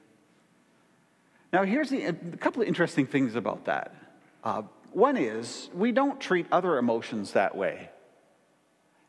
Now, 1.52 1.64
here's 1.64 1.90
the, 1.90 2.06
a 2.06 2.14
couple 2.14 2.62
of 2.62 2.68
interesting 2.70 3.06
things 3.06 3.36
about 3.36 3.66
that. 3.66 3.94
Uh, 4.42 4.62
one 4.94 5.18
is, 5.18 5.70
we 5.74 5.92
don't 5.92 6.22
treat 6.22 6.46
other 6.54 6.78
emotions 6.78 7.34
that 7.34 7.54
way. 7.58 7.90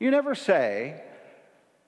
You 0.00 0.10
never 0.10 0.34
say, 0.34 1.00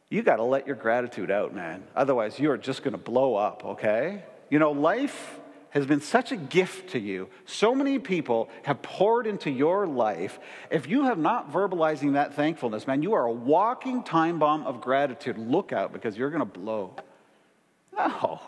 you 0.09 0.23
got 0.23 0.37
to 0.37 0.45
let 0.45 0.69
your 0.69 0.77
gratitude 0.77 1.33
out, 1.33 1.53
man. 1.53 1.83
Otherwise, 1.97 2.39
you're 2.39 2.57
just 2.57 2.85
going 2.85 2.93
to 2.93 3.05
blow 3.13 3.35
up, 3.35 3.65
okay? 3.65 4.23
You 4.51 4.61
know, 4.61 4.71
life 4.71 5.41
has 5.73 5.87
been 5.87 6.03
such 6.03 6.33
a 6.33 6.37
gift 6.37 6.91
to 6.91 6.99
you. 6.99 7.29
So 7.47 7.75
many 7.75 7.99
people 7.99 8.51
have 8.63 8.83
poured 8.83 9.27
into 9.27 9.51
your 9.51 9.87
life. 9.87 10.39
If 10.71 10.87
you 10.87 11.05
have 11.05 11.19
not 11.19 11.51
verbalizing 11.51 12.13
that 12.13 12.35
thankfulness, 12.35 12.87
man, 12.87 13.03
you 13.03 13.15
are 13.15 13.25
a 13.25 13.33
walking 13.33 14.03
time 14.03 14.39
bomb 14.39 14.67
of 14.67 14.83
gratitude. 14.83 15.39
Look 15.39 15.73
out 15.73 15.93
because 15.93 16.17
you're 16.17 16.31
going 16.31 16.41
to 16.41 16.59
blow. 16.59 16.95
No. 17.97 18.41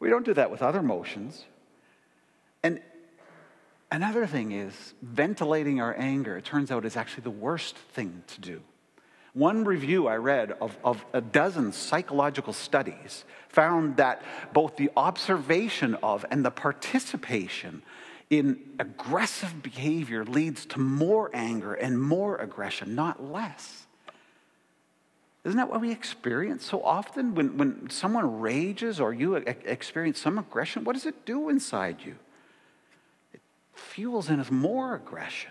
We 0.00 0.10
don't 0.10 0.24
do 0.24 0.34
that 0.34 0.50
with 0.50 0.60
other 0.60 0.80
emotions. 0.80 1.44
And 2.64 2.80
another 3.92 4.26
thing 4.26 4.50
is 4.50 4.94
ventilating 5.02 5.80
our 5.80 5.94
anger, 5.96 6.36
it 6.36 6.44
turns 6.44 6.72
out, 6.72 6.84
is 6.84 6.96
actually 6.96 7.22
the 7.22 7.30
worst 7.30 7.76
thing 7.76 8.24
to 8.26 8.40
do. 8.40 8.60
One 9.34 9.64
review 9.64 10.08
I 10.08 10.16
read 10.16 10.52
of, 10.60 10.76
of 10.84 11.04
a 11.14 11.20
dozen 11.22 11.72
psychological 11.72 12.52
studies 12.52 13.24
found 13.48 13.96
that 13.96 14.22
both 14.52 14.76
the 14.76 14.90
observation 14.96 15.94
of 16.02 16.24
and 16.30 16.44
the 16.44 16.50
participation 16.50 17.82
in 18.28 18.58
aggressive 18.78 19.62
behavior 19.62 20.24
leads 20.24 20.66
to 20.66 20.78
more 20.78 21.30
anger 21.32 21.74
and 21.74 22.00
more 22.00 22.36
aggression, 22.36 22.94
not 22.94 23.22
less. 23.22 23.86
Isn't 25.44 25.56
that 25.56 25.70
what 25.70 25.80
we 25.80 25.90
experience 25.90 26.64
so 26.64 26.82
often? 26.82 27.34
When, 27.34 27.56
when 27.56 27.90
someone 27.90 28.40
rages 28.40 29.00
or 29.00 29.12
you 29.12 29.34
experience 29.36 30.18
some 30.20 30.38
aggression, 30.38 30.84
what 30.84 30.92
does 30.92 31.06
it 31.06 31.26
do 31.26 31.48
inside 31.48 31.98
you? 32.04 32.16
It 33.32 33.40
fuels 33.74 34.28
in 34.28 34.40
us 34.40 34.50
more 34.50 34.94
aggression. 34.94 35.50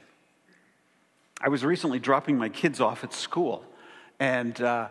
I 1.41 1.49
was 1.49 1.65
recently 1.65 1.99
dropping 1.99 2.37
my 2.37 2.49
kids 2.49 2.79
off 2.79 3.03
at 3.03 3.13
school, 3.13 3.65
and 4.21 4.61
uh, 4.61 4.87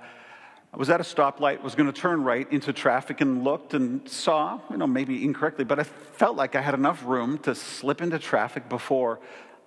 I 0.75 0.77
was 0.77 0.91
at 0.91 1.01
a 1.01 1.05
stoplight, 1.05 1.63
was 1.63 1.77
going 1.77 1.91
to 1.91 1.99
turn 1.99 2.25
right 2.25 2.51
into 2.51 2.73
traffic, 2.73 3.21
and 3.21 3.45
looked 3.45 3.75
and 3.75 4.07
saw, 4.09 4.61
you 4.69 4.77
know, 4.77 4.89
maybe 4.89 5.25
incorrectly, 5.25 5.65
but 5.65 5.79
I 5.79 5.85
felt 5.85 6.37
like 6.37 6.57
I 6.57 6.61
had 6.61 6.75
enough 6.75 7.05
room 7.05 7.39
to 7.39 7.55
slip 7.55 8.03
into 8.03 8.19
traffic 8.19 8.69
before 8.69 9.21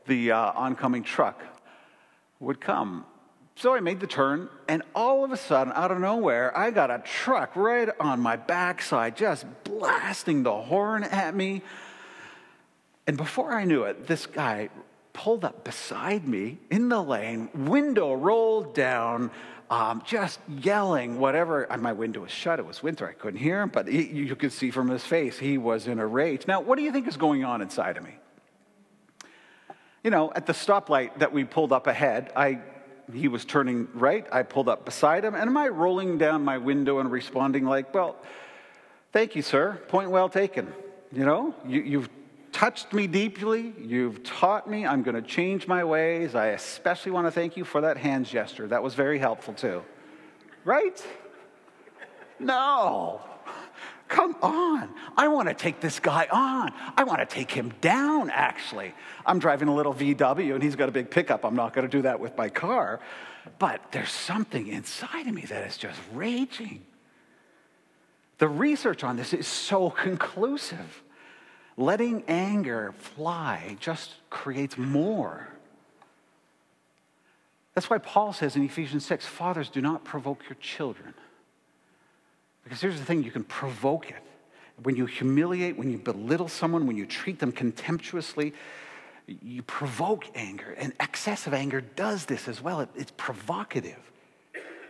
the 0.05 0.33
uh, 0.33 0.51
oncoming 0.55 1.01
truck 1.01 1.41
would 2.41 2.59
come. 2.59 3.05
So 3.55 3.73
I 3.73 3.79
made 3.79 4.01
the 4.01 4.07
turn, 4.07 4.49
and 4.67 4.83
all 4.93 5.23
of 5.23 5.31
a 5.31 5.37
sudden, 5.37 5.71
out 5.77 5.91
of 5.91 5.99
nowhere, 5.99 6.55
I 6.57 6.69
got 6.69 6.91
a 6.91 7.01
truck 7.05 7.55
right 7.55 7.87
on 8.01 8.19
my 8.19 8.35
backside, 8.35 9.15
just 9.15 9.45
blasting 9.63 10.43
the 10.43 10.53
horn 10.53 11.05
at 11.05 11.33
me. 11.33 11.61
And 13.07 13.15
before 13.15 13.53
I 13.53 13.63
knew 13.63 13.83
it, 13.83 14.07
this 14.07 14.25
guy 14.25 14.69
pulled 15.13 15.45
up 15.45 15.63
beside 15.63 16.27
me 16.27 16.57
in 16.69 16.89
the 16.89 17.01
lane, 17.01 17.49
window 17.53 18.13
rolled 18.13 18.73
down, 18.73 19.31
um, 19.69 20.01
just 20.05 20.39
yelling 20.47 21.19
whatever. 21.19 21.67
My 21.79 21.93
window 21.93 22.21
was 22.21 22.31
shut. 22.31 22.59
It 22.59 22.65
was 22.65 22.83
winter. 22.83 23.07
I 23.07 23.13
couldn't 23.13 23.39
hear 23.39 23.61
him, 23.61 23.69
but 23.69 23.87
he, 23.87 24.03
you 24.03 24.35
could 24.35 24.51
see 24.51 24.71
from 24.71 24.89
his 24.89 25.03
face 25.03 25.39
he 25.39 25.57
was 25.57 25.87
in 25.87 25.99
a 25.99 26.05
rage. 26.05 26.47
Now, 26.47 26.61
what 26.61 26.77
do 26.77 26.83
you 26.83 26.91
think 26.91 27.07
is 27.07 27.17
going 27.17 27.45
on 27.45 27.61
inside 27.61 27.97
of 27.97 28.03
me? 28.03 28.15
You 30.03 30.11
know, 30.11 30.33
at 30.35 30.45
the 30.45 30.53
stoplight 30.53 31.19
that 31.19 31.31
we 31.31 31.45
pulled 31.45 31.71
up 31.71 31.87
ahead, 31.87 32.31
I 32.35 32.59
he 33.13 33.27
was 33.27 33.45
turning 33.45 33.87
right. 33.93 34.25
I 34.31 34.43
pulled 34.43 34.69
up 34.69 34.85
beside 34.85 35.25
him, 35.25 35.35
and 35.35 35.43
am 35.43 35.57
I 35.57 35.67
rolling 35.67 36.17
down 36.17 36.43
my 36.43 36.57
window 36.57 36.99
and 36.99 37.11
responding 37.11 37.65
like, 37.65 37.93
"Well, 37.93 38.15
thank 39.11 39.35
you, 39.35 39.41
sir. 39.41 39.79
Point 39.87 40.09
well 40.09 40.29
taken." 40.29 40.73
You 41.11 41.25
know, 41.25 41.55
you, 41.65 41.81
you've 41.81 42.09
touched 42.53 42.93
me 42.93 43.07
deeply. 43.07 43.73
You've 43.81 44.23
taught 44.23 44.69
me. 44.69 44.85
I'm 44.85 45.03
going 45.03 45.15
to 45.15 45.21
change 45.21 45.67
my 45.67 45.83
ways. 45.83 46.35
I 46.35 46.47
especially 46.47 47.11
want 47.11 47.27
to 47.27 47.31
thank 47.31 47.57
you 47.57 47.65
for 47.65 47.81
that 47.81 47.97
hand 47.97 48.25
gesture. 48.25 48.67
That 48.67 48.81
was 48.81 48.93
very 48.93 49.19
helpful 49.19 49.53
too. 49.53 49.83
Right? 50.63 51.05
No. 52.39 53.21
Come 54.07 54.35
on. 54.41 54.89
I 55.17 55.27
want 55.27 55.47
to 55.49 55.55
take 55.55 55.79
this 55.81 55.99
guy 55.99 56.27
on. 56.31 56.71
I 56.95 57.03
want 57.03 57.19
to 57.19 57.25
take 57.25 57.49
him 57.49 57.73
down, 57.81 58.29
actually. 58.29 58.93
I'm 59.25 59.39
driving 59.39 59.67
a 59.67 59.73
little 59.73 59.93
VW 59.93 60.53
and 60.53 60.63
he's 60.63 60.75
got 60.75 60.87
a 60.87 60.91
big 60.91 61.09
pickup. 61.09 61.43
I'm 61.43 61.55
not 61.55 61.73
going 61.73 61.89
to 61.89 61.91
do 61.97 62.03
that 62.03 62.19
with 62.19 62.37
my 62.37 62.49
car. 62.49 62.99
But 63.59 63.91
there's 63.91 64.11
something 64.11 64.67
inside 64.67 65.27
of 65.27 65.33
me 65.33 65.41
that 65.43 65.67
is 65.67 65.77
just 65.77 65.99
raging. 66.13 66.85
The 68.37 68.47
research 68.47 69.03
on 69.03 69.17
this 69.17 69.33
is 69.33 69.47
so 69.47 69.89
conclusive. 69.89 71.03
Letting 71.75 72.23
anger 72.27 72.93
fly 72.97 73.77
just 73.79 74.15
creates 74.29 74.77
more. 74.77 75.47
That's 77.73 77.89
why 77.89 77.97
Paul 77.97 78.33
says 78.33 78.55
in 78.55 78.63
Ephesians 78.63 79.05
6 79.05 79.25
Fathers, 79.25 79.69
do 79.69 79.81
not 79.81 80.03
provoke 80.03 80.43
your 80.47 80.57
children. 80.61 81.13
Because 82.63 82.81
here's 82.81 82.99
the 82.99 83.05
thing 83.05 83.23
you 83.23 83.31
can 83.31 83.43
provoke 83.43 84.09
it. 84.09 84.23
When 84.83 84.95
you 84.95 85.05
humiliate, 85.05 85.77
when 85.77 85.91
you 85.91 85.97
belittle 85.97 86.47
someone, 86.47 86.87
when 86.87 86.97
you 86.97 87.05
treat 87.05 87.39
them 87.39 87.51
contemptuously, 87.51 88.53
you 89.27 89.61
provoke 89.63 90.25
anger. 90.35 90.73
And 90.77 90.93
excessive 90.99 91.53
anger 91.53 91.81
does 91.81 92.25
this 92.25 92.47
as 92.47 92.61
well. 92.61 92.87
it's 92.95 93.11
provocative. 93.17 93.99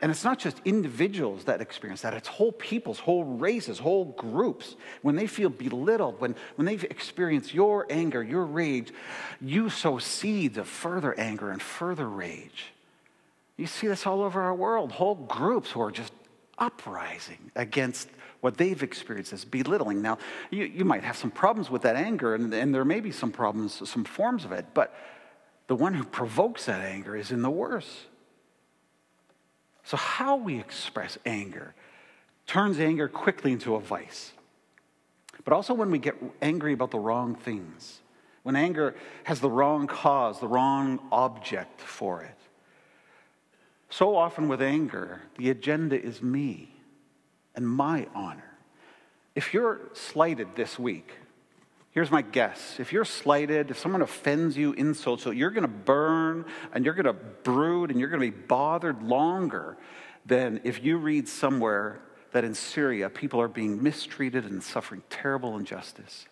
And 0.03 0.11
it's 0.11 0.25
not 0.25 0.37
just 0.37 0.59
individuals 0.65 1.45
that 1.45 1.61
experience 1.61 2.01
that, 2.01 2.13
it's 2.13 2.27
whole 2.27 2.51
peoples, 2.51 2.99
whole 2.99 3.23
races, 3.23 3.79
whole 3.79 4.03
groups. 4.03 4.75
When 5.01 5.15
they 5.15 5.27
feel 5.27 5.47
belittled, 5.47 6.19
when, 6.19 6.35
when 6.55 6.65
they've 6.65 6.83
experienced 6.83 7.53
your 7.53 7.87
anger, 7.89 8.21
your 8.21 8.43
rage, 8.43 8.91
you 9.39 9.69
sow 9.69 9.99
seeds 9.99 10.57
of 10.57 10.67
further 10.67 11.17
anger 11.17 11.51
and 11.51 11.61
further 11.61 12.09
rage. 12.09 12.73
You 13.55 13.65
see 13.65 13.87
this 13.87 14.05
all 14.05 14.21
over 14.21 14.41
our 14.41 14.53
world, 14.53 14.91
whole 14.91 15.15
groups 15.15 15.71
who 15.71 15.79
are 15.79 15.91
just 15.91 16.11
uprising 16.57 17.51
against 17.55 18.09
what 18.41 18.57
they've 18.57 18.83
experienced 18.83 19.31
as 19.31 19.45
belittling. 19.45 20.01
Now, 20.01 20.17
you, 20.51 20.65
you 20.65 20.83
might 20.83 21.05
have 21.05 21.15
some 21.15 21.31
problems 21.31 21.69
with 21.69 21.83
that 21.83 21.95
anger, 21.95 22.35
and, 22.35 22.53
and 22.53 22.75
there 22.75 22.83
may 22.83 22.99
be 22.99 23.11
some 23.13 23.31
problems, 23.31 23.89
some 23.89 24.03
forms 24.03 24.43
of 24.43 24.51
it, 24.51 24.65
but 24.73 24.93
the 25.67 25.77
one 25.77 25.93
who 25.93 26.03
provokes 26.03 26.65
that 26.65 26.81
anger 26.81 27.15
is 27.15 27.31
in 27.31 27.41
the 27.41 27.49
worst. 27.49 27.87
So, 29.83 29.97
how 29.97 30.37
we 30.37 30.59
express 30.59 31.17
anger 31.25 31.75
turns 32.45 32.79
anger 32.79 33.07
quickly 33.07 33.51
into 33.51 33.75
a 33.75 33.79
vice. 33.79 34.33
But 35.43 35.53
also 35.53 35.73
when 35.73 35.91
we 35.91 35.99
get 35.99 36.15
angry 36.41 36.73
about 36.73 36.91
the 36.91 36.99
wrong 36.99 37.35
things, 37.35 37.99
when 38.43 38.55
anger 38.55 38.95
has 39.23 39.39
the 39.39 39.49
wrong 39.49 39.87
cause, 39.87 40.39
the 40.39 40.47
wrong 40.47 40.99
object 41.11 41.81
for 41.81 42.21
it. 42.21 42.37
So 43.89 44.15
often 44.15 44.47
with 44.47 44.61
anger, 44.61 45.21
the 45.37 45.49
agenda 45.49 46.01
is 46.01 46.21
me 46.21 46.69
and 47.55 47.67
my 47.67 48.07
honor. 48.13 48.57
If 49.35 49.53
you're 49.53 49.81
slighted 49.93 50.55
this 50.55 50.77
week, 50.77 51.11
Here's 51.93 52.09
my 52.09 52.23
guess. 52.23 52.79
If 52.79 52.91
you're 52.91 53.05
slighted, 53.05 53.69
if 53.69 53.77
someone 53.77 54.01
offends 54.01 54.57
you, 54.57 54.73
insults 54.73 55.25
you, 55.25 55.31
you're 55.31 55.51
going 55.51 55.61
to 55.61 55.67
burn 55.67 56.45
and 56.73 56.83
you're 56.83 56.95
going 56.95 57.05
to 57.05 57.13
brood 57.13 57.91
and 57.91 57.99
you're 57.99 58.09
going 58.09 58.19
to 58.19 58.31
be 58.31 58.45
bothered 58.47 59.03
longer 59.03 59.77
than 60.25 60.59
if 60.63 60.83
you 60.83 60.97
read 60.97 61.27
somewhere 61.27 61.99
that 62.31 62.43
in 62.43 62.55
Syria 62.55 63.11
people 63.11 63.39
are 63.39 63.47
being 63.47 63.83
mistreated 63.83 64.43
and 64.45 64.63
suffering 64.63 65.03
terrible 65.11 65.55
injustice. 65.55 66.25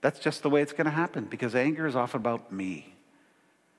That's 0.00 0.20
just 0.20 0.44
the 0.44 0.50
way 0.50 0.62
it's 0.62 0.72
going 0.72 0.84
to 0.84 0.92
happen 0.92 1.24
because 1.24 1.56
anger 1.56 1.84
is 1.84 1.96
often 1.96 2.20
about 2.20 2.52
me. 2.52 2.94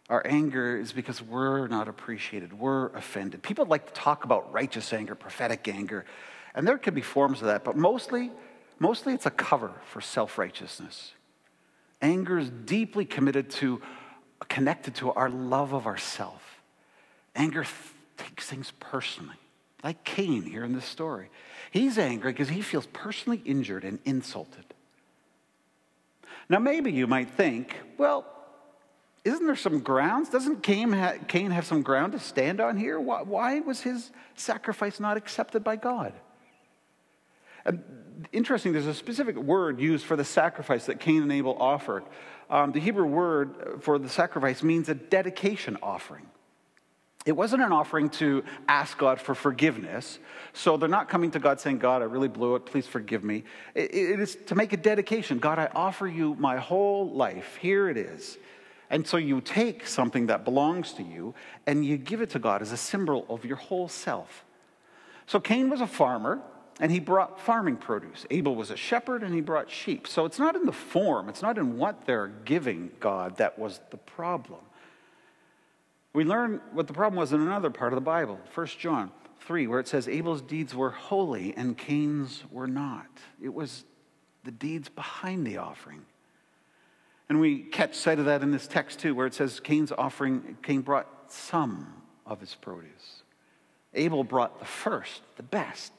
Our 0.09 0.21
anger 0.25 0.77
is 0.77 0.91
because 0.91 1.21
we're 1.21 1.67
not 1.67 1.87
appreciated, 1.87 2.51
we're 2.59 2.87
offended. 2.87 3.41
People 3.41 3.65
like 3.65 3.87
to 3.87 3.93
talk 3.93 4.25
about 4.25 4.51
righteous 4.51 4.91
anger, 4.91 5.15
prophetic 5.15 5.65
anger, 5.69 6.03
and 6.53 6.67
there 6.67 6.77
can 6.77 6.93
be 6.93 7.01
forms 7.01 7.39
of 7.39 7.47
that, 7.47 7.63
but 7.63 7.77
mostly 7.77 8.31
Mostly 8.79 9.13
it's 9.13 9.25
a 9.25 9.31
cover 9.31 9.71
for 9.85 10.01
self 10.01 10.37
righteousness. 10.37 11.13
Anger 12.01 12.37
is 12.37 12.49
deeply 12.49 13.05
committed 13.05 13.49
to, 13.49 13.81
connected 14.47 14.95
to 14.95 15.11
our 15.13 15.29
love 15.29 15.73
of 15.73 15.87
ourself. 15.87 16.61
Anger 17.35 17.63
th- 17.63 17.75
takes 18.17 18.47
things 18.47 18.71
personally, 18.79 19.35
like 19.83 20.03
Cain 20.03 20.43
here 20.43 20.63
in 20.63 20.73
this 20.73 20.85
story. 20.85 21.29
He's 21.71 21.97
angry 21.97 22.31
because 22.31 22.49
he 22.49 22.61
feels 22.61 22.85
personally 22.87 23.41
injured 23.45 23.83
and 23.83 23.99
insulted. 24.05 24.65
Now, 26.49 26.59
maybe 26.59 26.91
you 26.91 27.07
might 27.07 27.31
think, 27.31 27.75
well, 27.97 28.25
isn't 29.25 29.45
there 29.45 29.55
some 29.55 29.79
grounds? 29.79 30.29
Doesn't 30.29 30.63
Cain, 30.63 30.93
ha- 30.93 31.15
Cain 31.27 31.51
have 31.51 31.65
some 31.65 31.81
ground 31.81 32.13
to 32.13 32.19
stand 32.19 32.61
on 32.61 32.77
here? 32.77 32.99
Why, 32.99 33.23
why 33.23 33.59
was 33.59 33.81
his 33.81 34.11
sacrifice 34.35 34.99
not 34.99 35.17
accepted 35.17 35.63
by 35.63 35.75
God? 35.75 36.13
And 37.65 37.83
interesting, 38.31 38.73
there's 38.73 38.87
a 38.87 38.93
specific 38.93 39.35
word 39.35 39.79
used 39.79 40.05
for 40.05 40.15
the 40.15 40.25
sacrifice 40.25 40.85
that 40.85 40.99
Cain 40.99 41.21
and 41.21 41.31
Abel 41.31 41.57
offered. 41.59 42.03
Um, 42.49 42.71
the 42.71 42.79
Hebrew 42.79 43.05
word 43.05 43.79
for 43.81 43.99
the 43.99 44.09
sacrifice 44.09 44.63
means 44.63 44.89
a 44.89 44.95
dedication 44.95 45.77
offering. 45.81 46.25
It 47.25 47.35
wasn't 47.35 47.61
an 47.61 47.73
offering 47.73 48.09
to 48.11 48.45
ask 48.69 48.97
God 48.97 49.19
for 49.19 49.35
forgiveness. 49.35 50.17
So 50.53 50.77
they're 50.77 50.87
not 50.87 51.09
coming 51.09 51.31
to 51.31 51.39
God 51.39 51.59
saying, 51.59 51.79
God, 51.79 52.01
I 52.01 52.05
really 52.05 52.29
blew 52.29 52.55
it. 52.55 52.65
Please 52.65 52.87
forgive 52.87 53.23
me. 53.23 53.43
it, 53.75 53.93
it 53.93 54.19
is 54.21 54.35
to 54.47 54.55
make 54.55 54.71
a 54.71 54.77
dedication. 54.77 55.39
God, 55.39 55.59
I 55.59 55.69
offer 55.75 56.07
you 56.07 56.35
my 56.35 56.55
whole 56.55 57.11
life. 57.11 57.57
Here 57.61 57.89
it 57.89 57.97
is. 57.97 58.37
And 58.89 59.05
so 59.05 59.17
you 59.17 59.41
take 59.41 59.85
something 59.85 60.27
that 60.27 60.45
belongs 60.45 60.93
to 60.93 61.03
you 61.03 61.35
and 61.65 61.85
you 61.85 61.97
give 61.97 62.21
it 62.21 62.29
to 62.31 62.39
God 62.39 62.61
as 62.61 62.71
a 62.71 62.77
symbol 62.77 63.25
of 63.29 63.43
your 63.43 63.57
whole 63.57 63.89
self. 63.89 64.45
So 65.25 65.41
Cain 65.41 65.69
was 65.69 65.81
a 65.81 65.87
farmer 65.87 66.41
and 66.79 66.91
he 66.91 66.99
brought 66.99 67.39
farming 67.39 67.77
produce. 67.77 68.25
Abel 68.29 68.55
was 68.55 68.69
a 68.69 68.77
shepherd 68.77 69.23
and 69.23 69.33
he 69.33 69.41
brought 69.41 69.69
sheep. 69.69 70.07
So 70.07 70.25
it's 70.25 70.39
not 70.39 70.55
in 70.55 70.65
the 70.65 70.71
form, 70.71 71.29
it's 71.29 71.41
not 71.41 71.57
in 71.57 71.77
what 71.77 72.05
they're 72.05 72.27
giving 72.27 72.91
God 72.99 73.37
that 73.37 73.57
was 73.57 73.79
the 73.89 73.97
problem. 73.97 74.59
We 76.13 76.23
learn 76.23 76.61
what 76.71 76.87
the 76.87 76.93
problem 76.93 77.19
was 77.19 77.33
in 77.33 77.41
another 77.41 77.69
part 77.69 77.93
of 77.93 77.97
the 77.97 78.01
Bible, 78.01 78.39
1 78.53 78.67
John 78.79 79.11
3, 79.41 79.67
where 79.67 79.79
it 79.79 79.87
says 79.87 80.07
Abel's 80.07 80.41
deeds 80.41 80.73
were 80.73 80.91
holy 80.91 81.55
and 81.55 81.77
Cain's 81.77 82.43
were 82.51 82.67
not. 82.67 83.07
It 83.41 83.53
was 83.53 83.83
the 84.43 84.51
deeds 84.51 84.89
behind 84.89 85.45
the 85.45 85.57
offering. 85.57 86.05
And 87.29 87.39
we 87.39 87.59
catch 87.59 87.95
sight 87.95 88.19
of 88.19 88.25
that 88.25 88.41
in 88.41 88.51
this 88.51 88.67
text 88.67 88.99
too, 88.99 89.13
where 89.13 89.27
it 89.27 89.33
says 89.33 89.59
Cain's 89.59 89.91
offering, 89.91 90.57
Cain 90.63 90.81
brought 90.81 91.07
some 91.27 92.01
of 92.25 92.39
his 92.39 92.55
produce. 92.55 93.23
Abel 93.93 94.23
brought 94.23 94.59
the 94.59 94.65
first, 94.65 95.21
the 95.35 95.43
best 95.43 95.91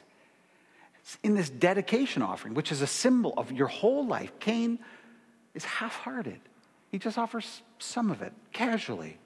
in 1.22 1.34
this 1.34 1.48
dedication 1.48 2.22
offering, 2.22 2.54
which 2.54 2.70
is 2.72 2.82
a 2.82 2.86
symbol 2.86 3.32
of 3.36 3.50
your 3.52 3.68
whole 3.68 4.06
life, 4.06 4.32
Cain 4.40 4.78
is 5.54 5.64
half 5.64 5.94
hearted. 5.96 6.40
He 6.90 6.98
just 6.98 7.16
offers 7.16 7.62
some 7.78 8.10
of 8.10 8.20
it 8.22 8.32
casually. 8.52 9.18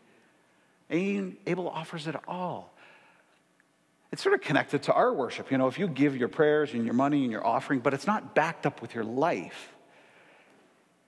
Abel 0.91 1.69
offers 1.69 2.07
it 2.07 2.17
all. 2.29 2.75
It's 4.13 4.23
sort 4.23 4.35
of 4.35 4.43
connected 4.43 4.83
to 4.85 4.93
our 4.93 5.13
worship. 5.13 5.51
You 5.51 5.59
know, 5.59 5.69
if 5.69 5.79
you 5.79 5.89
give 5.89 6.17
your 6.17 6.29
prayers 6.29 6.75
and 6.75 6.85
your 6.85 6.95
money 6.95 7.23
and 7.23 7.33
your 7.33 7.47
offering, 7.47 7.81
but 7.81 7.95
it's 7.95 8.07
not 8.07 8.35
backed 8.35 8.67
up 8.67 8.83
with 8.83 8.95
your 8.95 9.05
life, 9.05 9.75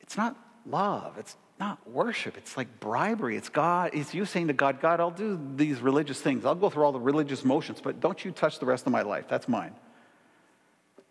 it's 0.01 0.17
not 0.17 0.37
love. 0.67 1.19
It's 1.19 1.37
not 1.61 1.89
worship. 1.89 2.37
It's 2.37 2.57
like 2.57 2.81
bribery. 2.81 3.37
It's 3.37 3.49
God. 3.49 3.91
It's 3.93 4.15
you 4.15 4.25
saying 4.25 4.49
to 4.49 4.55
God, 4.55 4.81
God, 4.81 5.01
I'll 5.01 5.11
do 5.11 5.39
these 5.55 5.81
religious 5.81 6.21
things. 6.21 6.45
I'll 6.45 6.55
go 6.55 6.71
through 6.71 6.85
all 6.85 6.93
the 6.93 7.01
religious 7.01 7.45
motions, 7.45 7.81
but 7.81 8.01
don't 8.01 8.25
you 8.25 8.33
touch 8.33 8.59
the 8.59 8.67
rest 8.67 8.87
of 8.87 8.93
my 8.93 9.03
life. 9.03 9.27
That's 9.29 9.49
mine. 9.49 9.75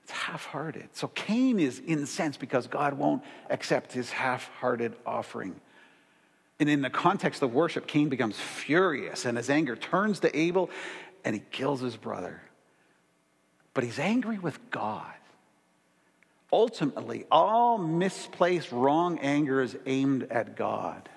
It's 0.03 0.11
half 0.11 0.45
hearted. 0.45 0.89
So 0.93 1.07
Cain 1.07 1.59
is 1.59 1.81
incensed 1.85 2.39
because 2.39 2.67
God 2.67 2.93
won't 2.93 3.23
accept 3.49 3.93
his 3.93 4.11
half 4.11 4.49
hearted 4.59 4.95
offering. 5.05 5.55
And 6.59 6.69
in 6.69 6.81
the 6.81 6.89
context 6.89 7.41
of 7.41 7.53
worship, 7.53 7.87
Cain 7.87 8.09
becomes 8.09 8.37
furious 8.39 9.25
and 9.25 9.37
his 9.37 9.49
anger 9.49 9.75
turns 9.75 10.19
to 10.21 10.37
Abel 10.37 10.69
and 11.23 11.35
he 11.35 11.41
kills 11.51 11.79
his 11.79 11.95
brother. 11.95 12.41
But 13.73 13.83
he's 13.83 13.99
angry 13.99 14.37
with 14.37 14.59
God. 14.69 15.13
Ultimately, 16.51 17.25
all 17.31 17.79
misplaced 17.79 18.71
wrong 18.71 19.17
anger 19.19 19.61
is 19.61 19.75
aimed 19.85 20.23
at 20.29 20.55
God. 20.55 21.09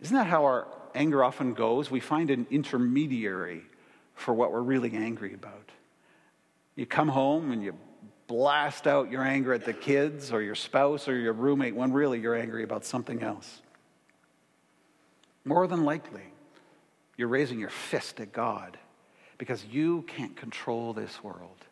Isn't 0.00 0.16
that 0.16 0.26
how 0.26 0.44
our 0.44 0.68
anger 0.94 1.24
often 1.24 1.54
goes? 1.54 1.90
We 1.90 1.98
find 1.98 2.30
an 2.30 2.46
intermediary 2.50 3.62
for 4.14 4.32
what 4.32 4.52
we're 4.52 4.60
really 4.60 4.94
angry 4.94 5.34
about. 5.34 5.63
You 6.76 6.86
come 6.86 7.08
home 7.08 7.52
and 7.52 7.62
you 7.62 7.74
blast 8.26 8.86
out 8.86 9.10
your 9.10 9.22
anger 9.22 9.52
at 9.52 9.64
the 9.64 9.72
kids 9.72 10.32
or 10.32 10.42
your 10.42 10.54
spouse 10.54 11.08
or 11.08 11.16
your 11.16 11.32
roommate 11.32 11.74
when 11.74 11.92
really 11.92 12.20
you're 12.20 12.34
angry 12.34 12.64
about 12.64 12.84
something 12.84 13.22
else. 13.22 13.60
More 15.44 15.66
than 15.66 15.84
likely, 15.84 16.22
you're 17.16 17.28
raising 17.28 17.60
your 17.60 17.70
fist 17.70 18.20
at 18.20 18.32
God 18.32 18.78
because 19.38 19.64
you 19.64 20.02
can't 20.02 20.34
control 20.36 20.92
this 20.92 21.22
world. 21.22 21.64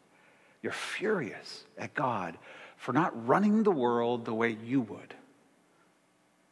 You're 0.62 0.72
furious 0.72 1.64
at 1.78 1.94
God 1.94 2.36
for 2.76 2.92
not 2.92 3.26
running 3.26 3.62
the 3.62 3.70
world 3.70 4.24
the 4.24 4.34
way 4.34 4.56
you 4.64 4.82
would. 4.82 5.14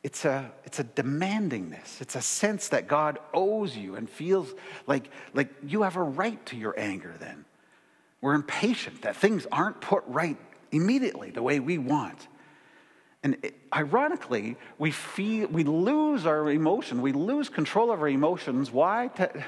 It's 0.03 0.25
a, 0.25 0.51
it's 0.65 0.79
a 0.79 0.85
demandingness. 0.85 2.01
It's 2.01 2.15
a 2.17 2.23
sense 2.23 2.69
that 2.69 2.89
God 2.89 3.19
owes 3.35 3.77
you 3.77 3.97
and 3.97 4.09
feels 4.09 4.53
like, 4.87 5.11
like 5.35 5.49
you 5.65 5.83
have 5.83 5.97
a 5.97 6.03
right 6.03 6.45
to 6.47 6.57
your 6.57 6.75
anger 6.79 7.15
then. 7.21 7.45
We're 8.21 8.35
impatient 8.35 9.03
that 9.03 9.17
things 9.17 9.47
aren't 9.51 9.81
put 9.81 10.05
right 10.07 10.37
immediately 10.73 11.31
the 11.31 11.43
way 11.43 11.61
we 11.61 11.79
want. 11.79 12.29
And 13.23 13.37
ironically, 13.75 14.57
we, 14.79 14.91
feel, 14.91 15.49
we 15.49 15.65
lose 15.65 16.27
our 16.27 16.51
emotion. 16.51 17.03
We 17.03 17.13
lose 17.13 17.49
control 17.49 17.91
of 17.91 18.01
our 18.01 18.09
emotions. 18.09 18.71
Why? 18.71 19.09
To, 19.17 19.45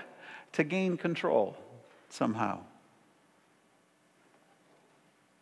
to 0.52 0.64
gain 0.64 0.96
control 0.96 1.56
somehow. 2.10 2.60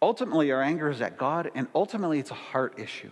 Ultimately, 0.03 0.51
our 0.53 0.63
anger 0.63 0.89
is 0.91 1.01
at 1.01 1.19
God, 1.19 1.51
and 1.55 1.67
ultimately, 1.75 2.19
it's 2.21 2.31
a 2.31 2.35
heart 2.35 2.79
issue. 2.79 3.11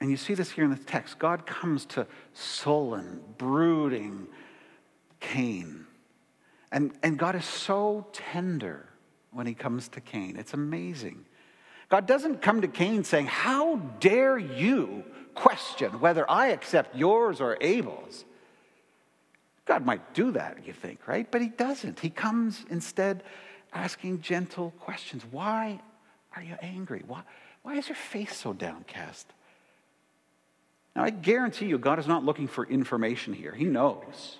And 0.00 0.10
you 0.10 0.16
see 0.16 0.34
this 0.34 0.50
here 0.50 0.64
in 0.64 0.70
the 0.70 0.76
text. 0.76 1.18
God 1.18 1.46
comes 1.46 1.86
to 1.86 2.06
sullen, 2.32 3.20
brooding 3.38 4.26
Cain. 5.20 5.86
And, 6.72 6.92
and 7.02 7.18
God 7.18 7.34
is 7.34 7.44
so 7.44 8.06
tender 8.12 8.86
when 9.32 9.46
he 9.46 9.54
comes 9.54 9.88
to 9.88 10.00
Cain. 10.00 10.36
It's 10.36 10.54
amazing. 10.54 11.24
God 11.88 12.06
doesn't 12.06 12.40
come 12.42 12.60
to 12.60 12.68
Cain 12.68 13.02
saying, 13.04 13.26
How 13.26 13.76
dare 13.98 14.38
you 14.38 15.04
question 15.34 16.00
whether 16.00 16.28
I 16.30 16.48
accept 16.48 16.96
yours 16.96 17.40
or 17.40 17.56
Abel's? 17.60 18.24
God 19.64 19.84
might 19.84 20.14
do 20.14 20.32
that, 20.32 20.66
you 20.66 20.72
think, 20.72 21.06
right? 21.06 21.30
But 21.30 21.42
he 21.42 21.48
doesn't. 21.48 22.00
He 22.00 22.10
comes 22.10 22.64
instead 22.70 23.22
asking 23.72 24.20
gentle 24.20 24.72
questions. 24.80 25.24
Why 25.30 25.80
are 26.34 26.42
you 26.42 26.56
angry? 26.60 27.02
Why, 27.06 27.22
why 27.62 27.76
is 27.76 27.88
your 27.88 27.96
face 27.96 28.36
so 28.36 28.52
downcast? 28.52 29.26
Now, 30.96 31.04
I 31.04 31.10
guarantee 31.10 31.66
you, 31.66 31.78
God 31.78 31.98
is 31.98 32.06
not 32.06 32.24
looking 32.24 32.48
for 32.48 32.66
information 32.66 33.32
here. 33.32 33.52
He 33.52 33.64
knows. 33.64 34.38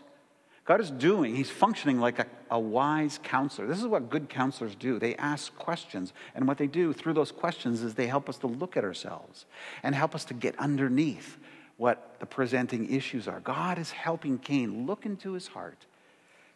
God 0.64 0.80
is 0.80 0.90
doing, 0.90 1.34
He's 1.34 1.50
functioning 1.50 2.00
like 2.00 2.18
a, 2.18 2.26
a, 2.50 2.60
wise 2.60 3.18
counselor. 3.22 3.66
This 3.66 3.80
is 3.80 3.86
what 3.86 4.10
good 4.10 4.28
counselors 4.28 4.74
do. 4.74 4.98
They 4.98 5.16
ask 5.16 5.54
questions. 5.56 6.12
And 6.34 6.46
what 6.46 6.58
they 6.58 6.66
do 6.66 6.92
through 6.92 7.14
those 7.14 7.32
questions 7.32 7.82
is 7.82 7.94
they 7.94 8.06
help 8.06 8.28
us 8.28 8.38
to 8.38 8.46
look 8.46 8.76
at 8.76 8.84
ourselves 8.84 9.46
and 9.82 9.94
help 9.94 10.14
us 10.14 10.24
to 10.26 10.34
get 10.34 10.58
underneath 10.58 11.38
what 11.76 12.16
the 12.20 12.26
presenting 12.26 12.92
issues 12.92 13.26
are. 13.26 13.40
God 13.40 13.78
is 13.78 13.90
helping 13.90 14.38
Cain 14.38 14.86
look 14.86 15.06
into 15.06 15.32
his 15.32 15.48
heart 15.48 15.86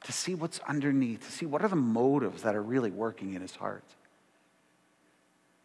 to 0.05 0.13
see 0.13 0.35
what's 0.35 0.61
underneath, 0.69 1.25
to 1.25 1.33
see 1.33 1.47
what 1.47 1.63
are 1.63 1.69
the 1.69 1.77
motives 1.77 2.43
that 2.43 2.55
are 2.55 2.63
really 2.63 2.91
working 2.91 3.33
in 3.33 3.41
his 3.41 3.57
heart. 3.57 3.85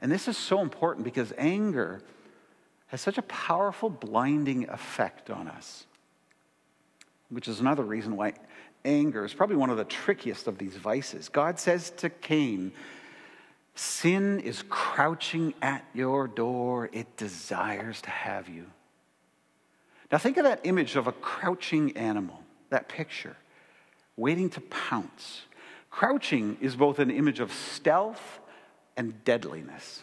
And 0.02 0.12
this 0.12 0.28
is 0.28 0.38
so 0.38 0.62
important 0.62 1.04
because 1.04 1.34
anger 1.38 2.02
has 2.88 3.02
such 3.02 3.18
a 3.18 3.22
powerful 3.24 3.90
blinding 3.90 4.68
effect 4.70 5.30
on 5.30 5.48
us, 5.48 5.86
which 7.30 7.48
is 7.48 7.60
another 7.60 7.84
reason 7.84 8.16
why 8.16 8.34
anger 8.86 9.26
is 9.26 9.34
probably 9.34 9.56
one 9.56 9.70
of 9.70 9.78
the 9.78 9.86
trickiest 9.86 10.48
of 10.48 10.58
these 10.58 10.76
vices. 10.76 11.30
God 11.30 11.60
says 11.60 11.92
to 11.98 12.10
Cain, 12.10 12.72
Sin 13.76 14.42
is 14.42 14.64
crouching 14.68 15.54
at 15.62 15.86
your 15.94 16.28
door, 16.28 16.90
it 16.92 17.16
desires 17.16 18.02
to 18.02 18.10
have 18.10 18.50
you. 18.50 18.66
Now, 20.12 20.18
think 20.18 20.38
of 20.38 20.44
that 20.44 20.62
image 20.64 20.96
of 20.96 21.08
a 21.08 21.12
crouching 21.12 21.96
animal, 21.96 22.44
that 22.72 22.90
picture, 22.90 23.38
waiting 24.18 24.50
to 24.50 24.62
pounce. 24.62 25.44
Crouching 25.90 26.58
is 26.60 26.76
both 26.76 27.00
an 27.00 27.10
image 27.12 27.40
of 27.40 27.54
stealth 27.54 28.40
and 28.98 29.24
deadliness. 29.24 30.02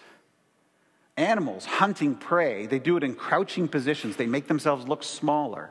Animals 1.17 1.65
hunting 1.65 2.15
prey, 2.15 2.67
they 2.67 2.79
do 2.79 2.97
it 2.97 3.05
in 3.05 3.15
crouching 3.15 3.69
positions. 3.69 4.17
They 4.17 4.27
make 4.27 4.49
themselves 4.49 4.87
look 4.87 5.03
smaller. 5.03 5.71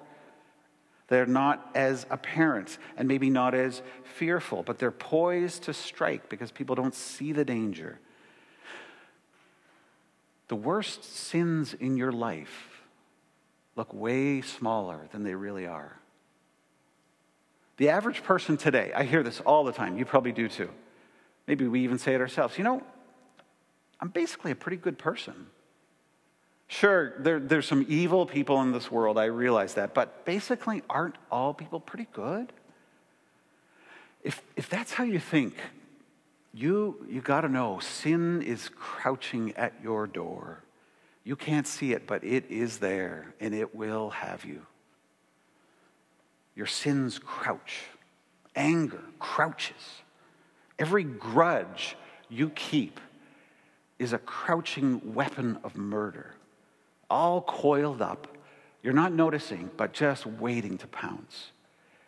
They're 1.08 1.26
not 1.26 1.70
as 1.76 2.06
apparent 2.10 2.78
and 2.98 3.08
maybe 3.08 3.30
not 3.30 3.54
as 3.54 3.82
fearful, 4.04 4.64
but 4.64 4.80
they're 4.80 4.92
poised 4.92 5.64
to 5.64 5.74
strike 5.74 6.30
because 6.30 6.52
people 6.52 6.76
don't 6.76 6.96
see 6.96 7.32
the 7.32 7.46
danger. 7.46 8.00
The 10.48 10.56
worst 10.56 11.04
sins 11.04 11.74
in 11.74 11.98
your 11.98 12.12
life 12.12 12.84
look 13.76 13.94
way 13.94 14.42
smaller 14.42 15.08
than 15.12 15.24
they 15.24 15.36
really 15.36 15.68
are. 15.68 16.00
The 17.78 17.90
average 17.90 18.24
person 18.24 18.58
today, 18.58 18.92
I 18.96 19.04
hear 19.04 19.22
this 19.22 19.42
all 19.42 19.64
the 19.64 19.74
time, 19.74 19.98
you 19.98 20.06
probably 20.06 20.32
do 20.32 20.48
too. 20.48 20.70
Maybe 21.48 21.68
we 21.68 21.82
even 21.82 22.00
say 22.00 22.16
it 22.16 22.22
ourselves. 22.22 22.58
You 22.58 22.64
know, 22.64 22.82
I'm 24.00 24.10
basically 24.10 24.52
a 24.52 24.56
pretty 24.56 24.78
good 24.78 24.98
person. 24.98 25.48
Sure, 26.68 27.14
there, 27.20 27.40
there's 27.40 27.68
some 27.68 27.86
evil 27.88 28.26
people 28.26 28.62
in 28.62 28.72
this 28.72 28.92
world, 28.92 29.18
I 29.18 29.26
realize 29.26 29.76
that, 29.76 29.94
but 29.94 30.26
basically, 30.26 30.82
aren't 30.90 31.16
all 31.32 31.54
people 31.54 31.80
pretty 31.80 32.08
good? 32.12 32.52
If, 34.24 34.42
if 34.56 34.70
that's 34.70 34.94
how 34.94 35.04
you 35.04 35.20
think, 35.20 35.56
you, 36.54 37.06
you 37.08 37.22
got 37.22 37.42
to 37.42 37.50
know 37.50 37.80
sin 37.80 38.42
is 38.42 38.70
crouching 38.70 39.54
at 39.56 39.74
your 39.84 40.08
door. 40.08 40.64
You 41.24 41.36
can't 41.36 41.68
see 41.68 41.92
it, 41.92 42.08
but 42.08 42.24
it 42.24 42.46
is 42.50 42.80
there, 42.80 43.34
and 43.40 43.54
it 43.54 43.76
will 43.76 44.10
have 44.12 44.46
you. 44.46 44.66
Your 46.56 46.68
sins 46.68 47.20
crouch, 47.20 47.84
anger 48.56 49.04
crouches. 49.20 50.02
Every 50.80 51.04
grudge 51.04 51.98
you 52.30 52.50
keep 52.50 53.00
is 54.00 54.14
a 54.14 54.18
crouching 54.18 55.14
weapon 55.14 55.58
of 55.64 55.76
murder, 55.76 56.36
all 57.10 57.42
coiled 57.42 58.02
up. 58.02 58.28
You're 58.84 58.94
not 58.94 59.14
noticing, 59.14 59.72
but 59.78 59.94
just 59.94 60.26
waiting 60.26 60.78
to 60.78 60.88
pounce. 60.88 61.52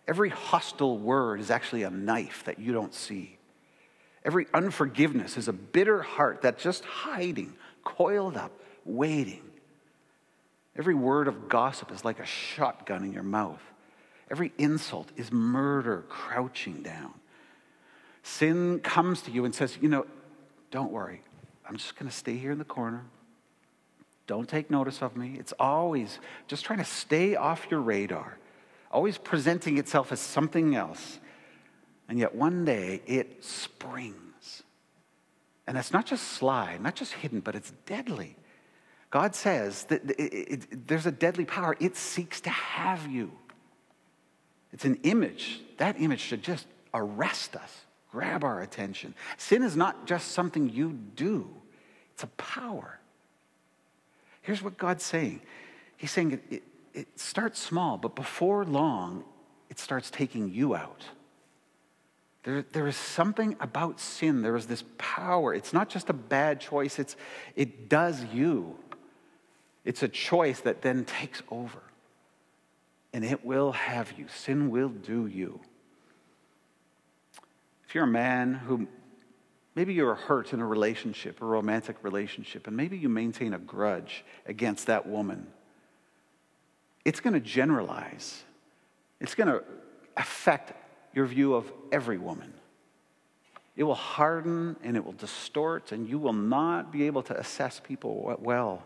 Every 0.07 0.29
hostile 0.29 0.97
word 0.97 1.39
is 1.39 1.51
actually 1.51 1.83
a 1.83 1.89
knife 1.89 2.43
that 2.45 2.59
you 2.59 2.71
don't 2.71 2.93
see. 2.93 3.37
Every 4.23 4.47
unforgiveness 4.53 5.37
is 5.37 5.47
a 5.47 5.53
bitter 5.53 6.01
heart 6.01 6.41
that's 6.41 6.61
just 6.61 6.85
hiding, 6.85 7.55
coiled 7.83 8.37
up, 8.37 8.51
waiting. 8.85 9.43
Every 10.77 10.93
word 10.93 11.27
of 11.27 11.49
gossip 11.49 11.91
is 11.91 12.05
like 12.05 12.19
a 12.19 12.25
shotgun 12.25 13.03
in 13.03 13.11
your 13.11 13.23
mouth. 13.23 13.61
Every 14.29 14.51
insult 14.57 15.09
is 15.15 15.31
murder 15.31 16.03
crouching 16.09 16.83
down. 16.83 17.13
Sin 18.23 18.79
comes 18.79 19.21
to 19.23 19.31
you 19.31 19.45
and 19.45 19.55
says, 19.55 19.77
You 19.81 19.89
know, 19.89 20.05
don't 20.69 20.91
worry. 20.91 21.21
I'm 21.67 21.77
just 21.77 21.95
going 21.95 22.09
to 22.09 22.15
stay 22.15 22.35
here 22.35 22.51
in 22.51 22.57
the 22.57 22.65
corner. 22.65 23.05
Don't 24.27 24.47
take 24.47 24.69
notice 24.69 25.01
of 25.01 25.15
me. 25.15 25.35
It's 25.39 25.53
always 25.59 26.19
just 26.47 26.65
trying 26.65 26.79
to 26.79 26.85
stay 26.85 27.35
off 27.35 27.67
your 27.71 27.79
radar, 27.79 28.37
always 28.91 29.17
presenting 29.17 29.77
itself 29.77 30.11
as 30.11 30.19
something 30.19 30.75
else. 30.75 31.19
And 32.09 32.19
yet 32.19 32.35
one 32.35 32.65
day 32.65 33.01
it 33.05 33.43
springs. 33.43 34.63
And 35.65 35.75
that's 35.75 35.91
not 35.91 36.05
just 36.05 36.23
sly, 36.23 36.77
not 36.79 36.95
just 36.95 37.13
hidden, 37.13 37.39
but 37.39 37.55
it's 37.55 37.71
deadly. 37.85 38.35
God 39.09 39.35
says 39.35 39.85
that 39.85 40.03
it, 40.11 40.19
it, 40.19 40.63
it, 40.71 40.87
there's 40.87 41.05
a 41.05 41.11
deadly 41.11 41.45
power. 41.45 41.75
It 41.79 41.95
seeks 41.95 42.41
to 42.41 42.49
have 42.49 43.07
you. 43.07 43.31
It's 44.71 44.85
an 44.85 44.99
image. 45.03 45.61
That 45.77 45.99
image 45.99 46.19
should 46.19 46.43
just 46.43 46.67
arrest 46.93 47.55
us 47.55 47.85
grab 48.11 48.43
our 48.43 48.61
attention. 48.61 49.13
Sin 49.37 49.63
is 49.63 49.75
not 49.75 50.07
just 50.07 50.31
something 50.31 50.69
you 50.69 50.91
do, 51.15 51.49
it's 52.13 52.23
a 52.23 52.27
power. 52.27 52.99
Here's 54.47 54.63
what 54.63 54.77
God's 54.77 55.03
saying 55.03 55.41
He's 55.97 56.09
saying 56.09 56.31
it, 56.31 56.41
it, 56.49 56.63
it 56.93 57.19
starts 57.19 57.59
small, 57.59 57.97
but 57.97 58.15
before 58.15 58.63
long, 58.63 59.25
it 59.69 59.77
starts 59.77 60.09
taking 60.09 60.49
you 60.53 60.73
out. 60.73 61.03
There, 62.43 62.63
there 62.71 62.87
is 62.87 62.95
something 62.95 63.57
about 63.59 63.99
sin. 63.99 64.43
There 64.43 64.55
is 64.55 64.67
this 64.67 64.85
power. 64.97 65.53
It's 65.53 65.73
not 65.73 65.89
just 65.89 66.09
a 66.09 66.13
bad 66.13 66.61
choice, 66.61 66.97
it's, 66.97 67.17
it 67.57 67.89
does 67.89 68.23
you. 68.33 68.77
It's 69.83 70.01
a 70.01 70.07
choice 70.07 70.61
that 70.61 70.81
then 70.81 71.03
takes 71.03 71.43
over. 71.51 71.81
And 73.11 73.25
it 73.25 73.43
will 73.43 73.73
have 73.73 74.13
you. 74.17 74.27
Sin 74.29 74.69
will 74.69 74.89
do 74.89 75.27
you. 75.27 75.59
If 77.85 77.95
you're 77.95 78.05
a 78.05 78.07
man 78.07 78.53
who 78.53 78.87
maybe 79.77 79.93
you're 79.93 80.15
hurt 80.15 80.53
in 80.53 80.59
a 80.59 80.65
relationship, 80.65 81.39
a 81.39 81.45
romantic 81.45 81.97
relationship, 82.03 82.65
and 82.65 82.75
maybe 82.75 82.97
you 82.97 83.07
maintain 83.07 83.53
a 83.53 83.59
grudge 83.59 84.25
against 84.47 84.87
that 84.87 85.07
woman, 85.07 85.45
it's 87.05 87.19
going 87.19 87.35
to 87.35 87.39
generalize, 87.39 88.43
it's 89.21 89.35
going 89.35 89.47
to 89.47 89.63
affect 90.17 90.73
your 91.13 91.27
view 91.27 91.53
of 91.53 91.71
every 91.91 92.17
woman. 92.17 92.51
It 93.75 93.83
will 93.83 93.93
harden 93.93 94.77
and 94.81 94.97
it 94.97 95.05
will 95.05 95.11
distort, 95.13 95.91
and 95.91 96.09
you 96.09 96.17
will 96.17 96.33
not 96.33 96.91
be 96.91 97.03
able 97.03 97.21
to 97.21 97.39
assess 97.39 97.79
people 97.79 98.35
well. 98.39 98.81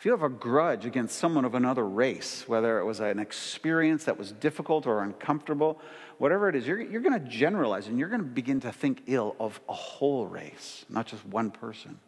If 0.00 0.06
you 0.06 0.12
have 0.12 0.22
a 0.22 0.30
grudge 0.30 0.86
against 0.86 1.18
someone 1.18 1.44
of 1.44 1.54
another 1.54 1.86
race, 1.86 2.48
whether 2.48 2.78
it 2.78 2.86
was 2.86 3.00
an 3.00 3.18
experience 3.18 4.04
that 4.04 4.16
was 4.16 4.32
difficult 4.32 4.86
or 4.86 5.02
uncomfortable, 5.02 5.78
whatever 6.16 6.48
it 6.48 6.56
is, 6.56 6.66
you're, 6.66 6.80
you're 6.80 7.02
going 7.02 7.22
to 7.22 7.28
generalize 7.28 7.86
and 7.86 7.98
you're 7.98 8.08
going 8.08 8.22
to 8.22 8.26
begin 8.26 8.60
to 8.60 8.72
think 8.72 9.02
ill 9.06 9.36
of 9.38 9.60
a 9.68 9.74
whole 9.74 10.26
race, 10.26 10.86
not 10.88 11.06
just 11.06 11.22
one 11.26 11.50
person. 11.50 12.00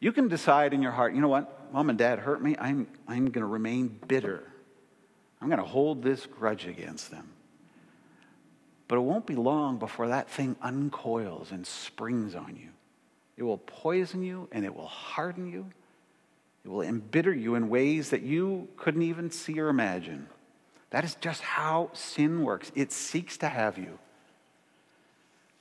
You 0.00 0.10
can 0.10 0.26
decide 0.26 0.74
in 0.74 0.82
your 0.82 0.90
heart, 0.90 1.14
you 1.14 1.20
know 1.20 1.28
what, 1.28 1.72
mom 1.72 1.88
and 1.88 1.96
dad 1.96 2.18
hurt 2.18 2.42
me, 2.42 2.56
I'm, 2.58 2.88
I'm 3.06 3.26
going 3.26 3.42
to 3.42 3.46
remain 3.46 4.00
bitter. 4.08 4.42
I'm 5.40 5.46
going 5.46 5.60
to 5.60 5.64
hold 5.64 6.02
this 6.02 6.26
grudge 6.26 6.66
against 6.66 7.12
them. 7.12 7.28
But 8.88 8.96
it 8.96 9.02
won't 9.02 9.26
be 9.26 9.36
long 9.36 9.78
before 9.78 10.08
that 10.08 10.28
thing 10.28 10.56
uncoils 10.60 11.52
and 11.52 11.64
springs 11.64 12.34
on 12.34 12.56
you. 12.56 12.70
It 13.36 13.44
will 13.44 13.58
poison 13.58 14.24
you 14.24 14.48
and 14.50 14.64
it 14.64 14.74
will 14.74 14.88
harden 14.88 15.46
you. 15.46 15.70
It 16.64 16.68
will 16.68 16.82
embitter 16.82 17.34
you 17.34 17.54
in 17.54 17.68
ways 17.68 18.10
that 18.10 18.22
you 18.22 18.68
couldn't 18.76 19.02
even 19.02 19.30
see 19.30 19.58
or 19.58 19.68
imagine. 19.68 20.28
That 20.90 21.04
is 21.04 21.14
just 21.16 21.42
how 21.42 21.90
sin 21.92 22.42
works. 22.42 22.70
It 22.74 22.92
seeks 22.92 23.36
to 23.38 23.48
have 23.48 23.78
you. 23.78 23.98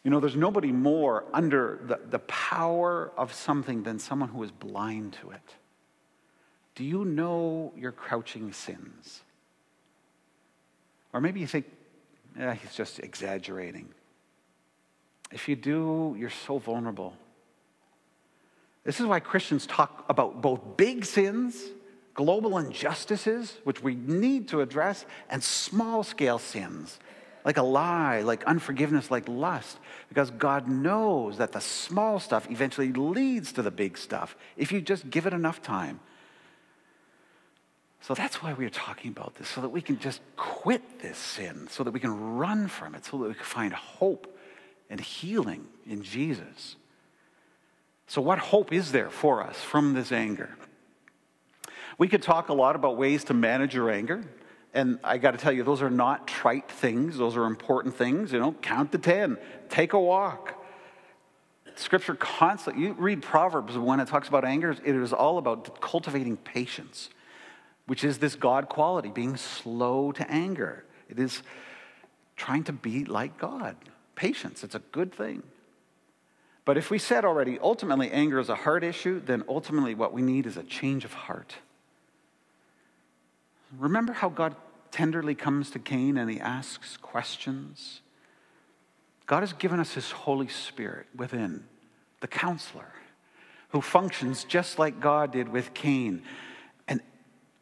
You 0.03 0.11
know, 0.11 0.19
there's 0.19 0.35
nobody 0.35 0.71
more 0.71 1.25
under 1.33 1.79
the, 1.83 1.99
the 2.09 2.19
power 2.19 3.11
of 3.17 3.33
something 3.33 3.83
than 3.83 3.99
someone 3.99 4.29
who 4.29 4.43
is 4.43 4.51
blind 4.51 5.13
to 5.21 5.31
it. 5.31 5.55
Do 6.75 6.83
you 6.83 7.05
know 7.05 7.73
your 7.75 7.91
crouching 7.91 8.51
sins? 8.51 9.21
Or 11.13 11.21
maybe 11.21 11.39
you 11.39 11.47
think, 11.47 11.65
yeah, 12.37 12.53
he's 12.53 12.73
just 12.73 12.99
exaggerating. 12.99 13.89
If 15.31 15.47
you 15.47 15.55
do, 15.55 16.15
you're 16.17 16.29
so 16.29 16.57
vulnerable. 16.57 17.13
This 18.83 18.99
is 18.99 19.05
why 19.05 19.19
Christians 19.19 19.67
talk 19.67 20.05
about 20.09 20.41
both 20.41 20.59
big 20.75 21.05
sins, 21.05 21.61
global 22.13 22.57
injustices, 22.57 23.57
which 23.63 23.83
we 23.83 23.95
need 23.95 24.47
to 24.49 24.61
address, 24.61 25.05
and 25.29 25.43
small 25.43 26.03
scale 26.03 26.39
sins, 26.39 26.99
like 27.45 27.57
a 27.57 27.63
lie, 27.63 28.21
like 28.21 28.43
unforgiveness, 28.45 29.11
like 29.11 29.27
lust, 29.27 29.77
because 30.09 30.31
God 30.31 30.67
knows 30.67 31.37
that 31.37 31.51
the 31.51 31.61
small 31.61 32.19
stuff 32.19 32.49
eventually 32.49 32.91
leads 32.91 33.51
to 33.53 33.61
the 33.61 33.71
big 33.71 33.97
stuff 33.97 34.35
if 34.57 34.71
you 34.71 34.81
just 34.81 35.09
give 35.09 35.27
it 35.27 35.33
enough 35.33 35.61
time. 35.61 35.99
So 38.01 38.15
that's 38.15 38.41
why 38.41 38.53
we're 38.53 38.71
talking 38.71 39.11
about 39.11 39.35
this, 39.35 39.47
so 39.47 39.61
that 39.61 39.69
we 39.69 39.81
can 39.81 39.99
just 39.99 40.21
quit 40.35 41.01
this 41.01 41.19
sin, 41.19 41.67
so 41.69 41.83
that 41.83 41.91
we 41.91 41.99
can 41.99 42.35
run 42.35 42.67
from 42.67 42.95
it, 42.95 43.05
so 43.05 43.19
that 43.19 43.27
we 43.27 43.35
can 43.35 43.43
find 43.43 43.73
hope 43.73 44.35
and 44.89 44.99
healing 44.99 45.67
in 45.85 46.01
Jesus. 46.01 46.77
So, 48.11 48.21
what 48.21 48.39
hope 48.39 48.73
is 48.73 48.91
there 48.91 49.09
for 49.09 49.41
us 49.41 49.61
from 49.61 49.93
this 49.93 50.11
anger? 50.11 50.49
We 51.97 52.09
could 52.09 52.21
talk 52.21 52.49
a 52.49 52.53
lot 52.53 52.75
about 52.75 52.97
ways 52.97 53.23
to 53.25 53.33
manage 53.33 53.73
your 53.73 53.89
anger. 53.89 54.21
And 54.73 54.99
I 55.01 55.17
got 55.17 55.31
to 55.31 55.37
tell 55.37 55.53
you, 55.53 55.63
those 55.63 55.81
are 55.81 55.89
not 55.89 56.27
trite 56.27 56.69
things. 56.69 57.17
Those 57.17 57.37
are 57.37 57.45
important 57.45 57.95
things. 57.95 58.33
You 58.33 58.39
know, 58.39 58.51
count 58.51 58.91
to 58.91 58.97
10, 58.97 59.37
take 59.69 59.93
a 59.93 59.99
walk. 59.99 60.61
Scripture 61.75 62.15
constantly, 62.15 62.83
you 62.83 62.93
read 62.99 63.21
Proverbs 63.21 63.77
when 63.77 64.01
it 64.01 64.09
talks 64.09 64.27
about 64.27 64.43
anger, 64.43 64.71
it 64.71 64.93
is 64.93 65.13
all 65.13 65.37
about 65.37 65.79
cultivating 65.79 66.35
patience 66.35 67.09
which 67.87 68.03
is 68.03 68.19
this 68.19 68.35
God 68.35 68.67
quality, 68.67 69.09
being 69.09 69.37
slow 69.37 70.11
to 70.11 70.29
anger. 70.29 70.83
It 71.09 71.17
is 71.17 71.43
trying 72.35 72.65
to 72.65 72.73
be 72.73 73.05
like 73.05 73.37
God. 73.37 73.77
Patience, 74.15 74.65
it's 74.65 74.75
a 74.75 74.79
good 74.91 75.13
thing. 75.13 75.43
But 76.63 76.77
if 76.77 76.91
we 76.91 76.99
said 76.99 77.25
already, 77.25 77.57
ultimately 77.59 78.11
anger 78.11 78.39
is 78.39 78.49
a 78.49 78.55
heart 78.55 78.83
issue, 78.83 79.19
then 79.19 79.43
ultimately 79.49 79.95
what 79.95 80.13
we 80.13 80.21
need 80.21 80.45
is 80.45 80.57
a 80.57 80.63
change 80.63 81.05
of 81.05 81.13
heart. 81.13 81.55
Remember 83.77 84.13
how 84.13 84.29
God 84.29 84.55
tenderly 84.91 85.33
comes 85.33 85.71
to 85.71 85.79
Cain 85.79 86.17
and 86.17 86.29
he 86.29 86.39
asks 86.39 86.97
questions? 86.97 88.01
God 89.25 89.39
has 89.41 89.53
given 89.53 89.79
us 89.79 89.93
his 89.93 90.11
Holy 90.11 90.49
Spirit 90.49 91.07
within, 91.15 91.63
the 92.19 92.27
counselor, 92.27 92.93
who 93.69 93.81
functions 93.81 94.43
just 94.43 94.77
like 94.77 94.99
God 94.99 95.31
did 95.31 95.47
with 95.49 95.73
Cain 95.73 96.23
And 96.87 97.01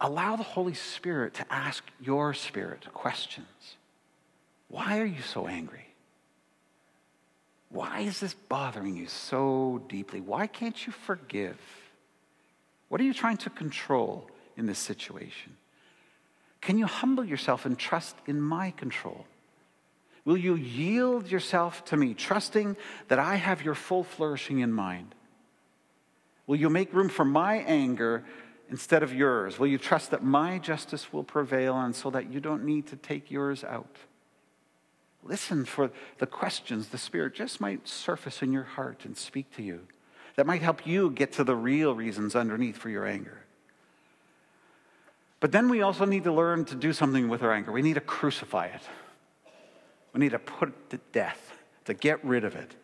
allow 0.02 0.36
the 0.36 0.44
Holy 0.44 0.74
Spirit 0.74 1.36
to 1.36 1.46
ask 1.54 1.84
your 2.02 2.34
spirit 2.34 2.92
questions. 2.94 3.76
Why 4.68 5.00
are 5.00 5.06
you 5.06 5.22
so 5.22 5.48
angry? 5.48 5.88
Why 7.70 8.02
is 8.02 8.20
this 8.20 8.34
bothering 8.34 8.98
you 8.98 9.08
so 9.08 9.84
deeply? 9.88 10.22
Why 10.22 10.48
can't 10.48 10.86
you 10.86 10.92
forgive? 10.92 11.58
What 12.90 13.00
are 13.00 13.04
you 13.04 13.14
trying 13.14 13.38
to 13.38 13.50
control 13.50 14.30
in 14.58 14.66
this 14.66 14.80
situation? 14.80 15.56
Can 16.62 16.78
you 16.78 16.88
humble 16.88 17.24
yourself 17.24 17.66
and 17.66 17.78
trust 17.78 18.16
in 18.26 18.42
my 18.42 18.72
control? 18.72 19.26
Will 20.26 20.38
you 20.38 20.56
yield 20.56 21.32
yourself 21.32 21.86
to 21.86 21.98
me, 21.98 22.14
trusting 22.14 22.76
that 23.08 23.20
I 23.20 23.36
have 23.36 23.64
your 23.64 23.76
full 23.76 24.04
flourishing 24.04 24.60
in 24.60 24.74
mind? 24.74 25.16
Will 26.48 26.58
you 26.58 26.70
make 26.70 26.94
room 26.94 27.10
for 27.10 27.24
my 27.24 27.58
anger 27.58 28.26
instead 28.70 29.04
of 29.04 29.14
yours? 29.14 29.60
Will 29.60 29.68
you 29.68 29.78
trust 29.78 30.12
that 30.12 30.24
my 30.24 30.58
justice 30.58 31.14
will 31.14 31.24
prevail 31.24 31.80
and 31.80 31.96
so 31.96 32.10
that 32.10 32.32
you 32.32 32.40
don't 32.40 32.66
need 32.66 32.88
to 32.88 32.96
take 32.96 33.32
yours 33.32 33.64
out? 33.64 33.96
Listen 35.30 35.63
for 35.63 35.92
the 36.18 36.26
questions 36.26 36.88
the 36.88 36.98
Spirit 36.98 37.36
just 37.36 37.62
might 37.62 37.88
surface 37.88 38.42
in 38.42 38.52
your 38.52 38.63
heart 38.63 39.06
and 39.06 39.15
speak 39.15 39.56
to 39.56 39.62
you 39.62 39.82
that 40.36 40.48
might 40.48 40.63
help 40.63 40.88
you 40.88 41.12
get 41.12 41.32
to 41.34 41.44
the 41.44 41.56
real 41.56 41.94
reasons 41.94 42.36
underneath 42.36 42.76
for 42.76 42.89
your 42.89 43.06
anger. 43.06 43.38
But 45.39 45.52
then 45.52 45.70
we 45.70 45.84
also 45.84 46.06
need 46.06 46.24
to 46.24 46.32
learn 46.32 46.65
to 46.65 46.76
do 46.76 46.94
something 46.94 47.30
with 47.30 47.44
our 47.44 47.54
anger. 47.54 47.72
We 47.72 47.84
need 47.84 47.94
to 47.94 48.02
crucify 48.02 48.65
it. 48.68 48.82
We 50.13 50.20
need 50.20 50.32
to 50.32 50.39
put 50.39 50.70
it 50.70 50.89
to 50.89 51.00
death, 51.12 51.54
to 51.86 51.94
get 51.94 52.24
rid 52.26 52.44
of 52.44 52.56
it. 52.56 52.76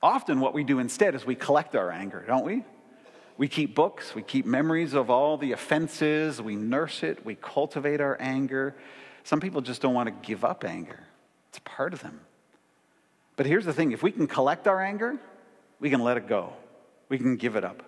Often, 0.00 0.38
what 0.38 0.54
we 0.54 0.62
do 0.62 0.78
instead 0.78 1.16
is 1.16 1.26
we 1.26 1.34
collect 1.34 1.74
our 1.74 1.90
anger, 1.90 2.22
don't 2.26 2.44
we? 2.44 2.62
We 3.36 3.48
keep 3.48 3.74
books, 3.74 4.14
we 4.14 4.22
keep 4.22 4.46
memories 4.46 4.94
of 4.94 5.10
all 5.10 5.36
the 5.36 5.50
offenses, 5.50 6.40
we 6.40 6.54
nurse 6.54 7.02
it, 7.02 7.24
we 7.26 7.34
cultivate 7.34 8.00
our 8.00 8.16
anger. 8.20 8.76
Some 9.24 9.40
people 9.40 9.60
just 9.60 9.82
don't 9.82 9.94
want 9.94 10.06
to 10.06 10.26
give 10.26 10.44
up 10.44 10.64
anger, 10.64 11.00
it's 11.58 11.74
part 11.76 11.92
of 11.92 12.02
them. 12.02 12.20
But 13.36 13.46
here's 13.46 13.64
the 13.64 13.72
thing 13.72 13.92
if 13.92 14.02
we 14.02 14.12
can 14.12 14.26
collect 14.26 14.66
our 14.68 14.82
anger, 14.82 15.18
we 15.80 15.90
can 15.90 16.00
let 16.00 16.16
it 16.16 16.28
go, 16.28 16.52
we 17.08 17.18
can 17.18 17.36
give 17.36 17.56
it 17.56 17.64
up, 17.64 17.82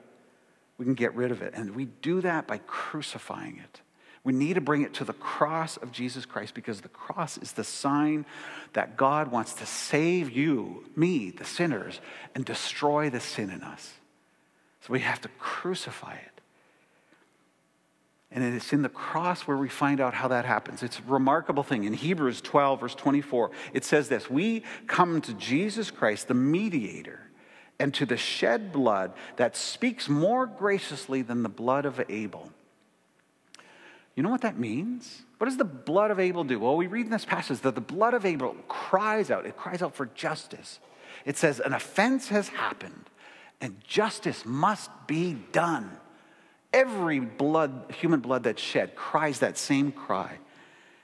we 0.79 0.85
can 0.85 0.95
get 0.95 1.15
rid 1.15 1.31
of 1.31 1.43
it. 1.43 1.55
And 1.55 1.75
we 1.75 1.87
do 1.87 2.21
that 2.21 2.47
by 2.47 2.59
crucifying 2.67 3.59
it. 3.59 3.81
We 4.23 4.35
need 4.35 4.55
to 4.55 4.61
bring 4.61 4.83
it 4.83 4.93
to 4.95 5.05
the 5.05 5.15
cross 5.15 5.79
of 5.79 5.93
Jesus 5.93 6.27
Christ 6.27 6.55
because 6.55 6.83
the 6.83 6.89
cross 6.89 7.39
is 7.39 7.53
the 7.53 7.65
sign 7.65 8.27
that 8.75 8.97
God 8.97 9.31
wants 9.31 9.55
to 9.55 9.67
save 9.67 10.31
you, 10.31 10.85
me, 10.95 11.31
the 11.31 11.45
sinners, 11.45 12.01
and 12.35 12.45
destroy 12.45 13.09
the 13.09 13.21
sin 13.21 13.49
in 13.49 13.63
us. 13.63 13.95
So 14.83 14.93
we 14.93 15.01
have 15.01 15.23
to 15.23 15.29
crucify 15.39 16.17
it. 16.17 16.30
And 18.33 18.45
it's 18.45 18.73
in 18.73 18.83
the 18.83 18.89
cross 18.89 19.43
where 19.43 19.57
we 19.57 19.69
find 19.69 20.01
out 20.01 20.15
how 20.15 20.29
that 20.29 20.45
happens. 20.45 20.83
It's 20.83 21.01
a 21.01 21.03
remarkable 21.11 21.65
thing. 21.65 21.85
In 21.85 21.93
Hebrews 21.93 22.41
12, 22.41 22.81
verse 22.81 22.95
24, 22.95 23.51
it 23.73 23.85
says 23.85 24.09
this 24.09 24.31
We 24.31 24.63
come 24.87 25.21
to 25.23 25.35
Jesus 25.35 25.91
Christ, 25.91 26.29
the 26.29 26.35
mediator, 26.35 27.21
and 27.81 27.93
to 27.95 28.07
the 28.07 28.17
shed 28.17 28.73
blood 28.73 29.13
that 29.37 29.57
speaks 29.57 30.09
more 30.09 30.47
graciously 30.47 31.23
than 31.23 31.43
the 31.43 31.49
blood 31.49 31.85
of 31.85 32.01
Abel. 32.09 32.53
You 34.15 34.23
know 34.23 34.31
what 34.31 34.43
that 34.43 34.59
means? 34.59 35.23
What 35.39 35.47
does 35.47 35.57
the 35.57 35.65
blood 35.65 36.11
of 36.11 36.21
Abel 36.21 36.45
do? 36.45 36.61
Well, 36.61 36.77
we 36.77 36.87
read 36.87 37.07
in 37.07 37.13
this 37.13 37.25
passage 37.25 37.61
that 37.61 37.75
the 37.75 37.81
blood 37.81 38.15
of 38.15 38.27
Abel 38.27 38.55
cries 38.69 39.31
out, 39.31 39.47
it 39.47 39.57
cries 39.57 39.83
out 39.83 39.95
for 39.95 40.07
justice. 40.07 40.79
It 41.25 41.37
says, 41.37 41.59
An 41.59 41.73
offense 41.73 42.29
has 42.29 42.49
happened 42.49 43.11
and 43.61 43.77
justice 43.87 44.45
must 44.47 44.91
be 45.07 45.35
done. 45.53 45.91
Every 46.73 47.21
blood, 47.21 47.93
human 47.99 48.21
blood 48.21 48.45
that's 48.45 48.63
shed 48.63 48.95
cries 48.95 49.41
that 49.41 49.59
same 49.59 49.93
cry. 49.93 50.39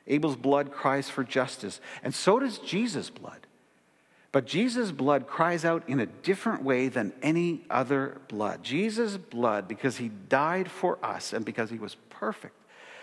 Abel's 0.06 0.36
blood 0.36 0.70
cries 0.70 1.10
for 1.10 1.24
justice, 1.24 1.80
and 2.04 2.14
so 2.14 2.38
does 2.38 2.58
Jesus' 2.58 3.10
blood. 3.10 3.46
But 4.30 4.46
Jesus' 4.46 4.92
blood 4.92 5.26
cries 5.26 5.64
out 5.64 5.88
in 5.88 5.98
a 5.98 6.06
different 6.06 6.62
way 6.62 6.88
than 6.88 7.12
any 7.22 7.64
other 7.70 8.20
blood. 8.28 8.62
Jesus' 8.62 9.16
blood, 9.16 9.66
because 9.66 9.96
he 9.96 10.10
died 10.28 10.70
for 10.70 10.98
us 11.04 11.32
and 11.32 11.44
because 11.44 11.70
he 11.70 11.78
was 11.78 11.96
perfect, 12.10 12.54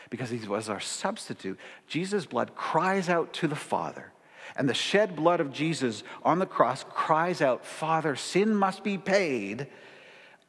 because 0.10 0.30
he 0.30 0.38
was 0.48 0.70
our 0.70 0.80
substitute, 0.80 1.60
Jesus' 1.88 2.26
blood 2.26 2.56
cries 2.56 3.10
out 3.10 3.34
to 3.34 3.48
the 3.48 3.56
Father 3.56 4.14
and 4.56 4.70
the 4.70 4.74
shed 4.74 5.16
blood 5.16 5.40
of 5.40 5.52
Jesus 5.52 6.04
on 6.24 6.40
the 6.40 6.46
cross 6.46 6.86
cries 6.90 7.42
out, 7.42 7.66
Father, 7.66 8.16
sin 8.16 8.56
must 8.56 8.84
be 8.84 8.98
paid, 8.98 9.68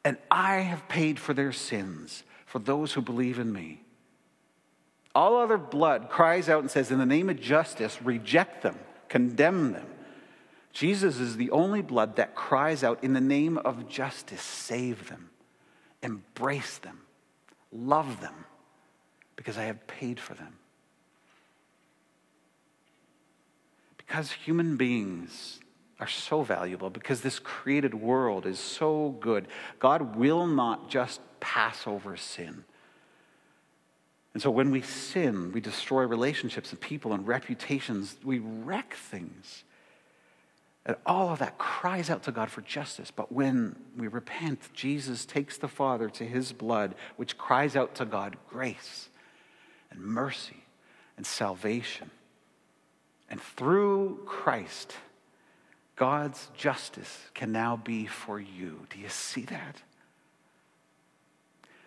and 0.05 0.19
I 0.31 0.57
have 0.57 0.87
paid 0.89 1.19
for 1.19 1.33
their 1.33 1.53
sins, 1.53 2.25
for 2.47 2.59
those 2.59 2.93
who 2.93 3.01
believe 3.01 3.39
in 3.39 3.53
me. 3.53 3.81
All 5.15 5.37
other 5.37 5.57
blood 5.57 6.11
cries 6.11 6.49
out 6.49 6.61
and 6.61 6.71
says, 6.71 6.91
In 6.91 6.99
the 6.99 7.07
name 7.07 7.31
of 7.31 7.41
justice, 7.41 8.03
reject 8.03 8.63
them, 8.63 8.79
condemn 9.09 9.73
them. 9.73 9.87
Jesus 10.73 11.19
is 11.21 11.37
the 11.37 11.51
only 11.53 11.83
blood 11.83 12.17
that 12.17 12.35
cries 12.35 12.85
out, 12.85 13.03
In 13.03 13.13
the 13.13 13.21
name 13.21 13.59
of 13.59 13.89
justice, 13.89 14.43
save 14.43 15.09
them, 15.09 15.31
embrace 16.03 16.79
them, 16.79 17.01
love 17.73 18.21
them, 18.21 18.45
because 19.37 19.57
I 19.57 19.65
have 19.65 19.87
paid 19.87 20.21
for 20.21 20.35
them. 20.35 20.59
Because 23.97 24.33
human 24.33 24.77
beings 24.77 25.61
are 26.01 26.09
so 26.09 26.43
valuable, 26.43 26.91
because 26.91 27.21
this 27.21 27.39
created 27.39 27.95
world 27.95 28.47
is 28.47 28.59
so 28.59 29.17
good, 29.21 29.47
God 29.79 30.17
will 30.17 30.47
not 30.47 30.91
just 30.91 31.21
pass 31.41 31.87
over 31.87 32.17
sin. 32.17 32.65
And 34.33 34.43
so 34.43 34.51
when 34.51 34.73
we 34.73 34.83
sin, 34.83 35.53
we 35.53 35.61
destroy 35.61 36.03
relationships 36.05 36.73
and 36.73 36.81
people 36.81 37.13
and 37.13 37.27
reputations, 37.27 38.17
we 38.25 38.41
wreck 38.41 38.95
things. 38.95 39.63
And 40.85 40.97
all 41.07 41.31
of 41.31 41.39
that 41.39 41.57
cries 41.57 42.11
out 42.11 42.25
to 42.25 42.33
God 42.33 42.51
for 42.51 42.61
justice. 42.61 43.11
But 43.11 43.31
when 43.31 43.77
we 43.97 44.09
repent, 44.09 44.61
Jesus 44.75 45.25
takes 45.25 45.57
the 45.57 45.69
Father 45.69 46.11
to 46.11 46.25
his 46.25 46.53
blood, 46.53 46.97
which 47.17 47.39
cries 47.39 47.77
out 47.77 47.95
to 47.95 48.05
God 48.05 48.37
grace 48.51 49.09
and 49.91 50.01
mercy 50.01 50.65
and 51.17 51.25
salvation. 51.25 52.11
And 53.31 53.41
through 53.41 54.25
Christ, 54.27 54.95
God's 55.97 56.49
justice 56.57 57.31
can 57.35 57.53
now 57.53 57.77
be 57.77 58.07
for 58.07 58.41
you. 58.41 58.87
Do 58.91 58.99
you 58.99 59.09
see 59.09 59.43
that? 59.43 59.83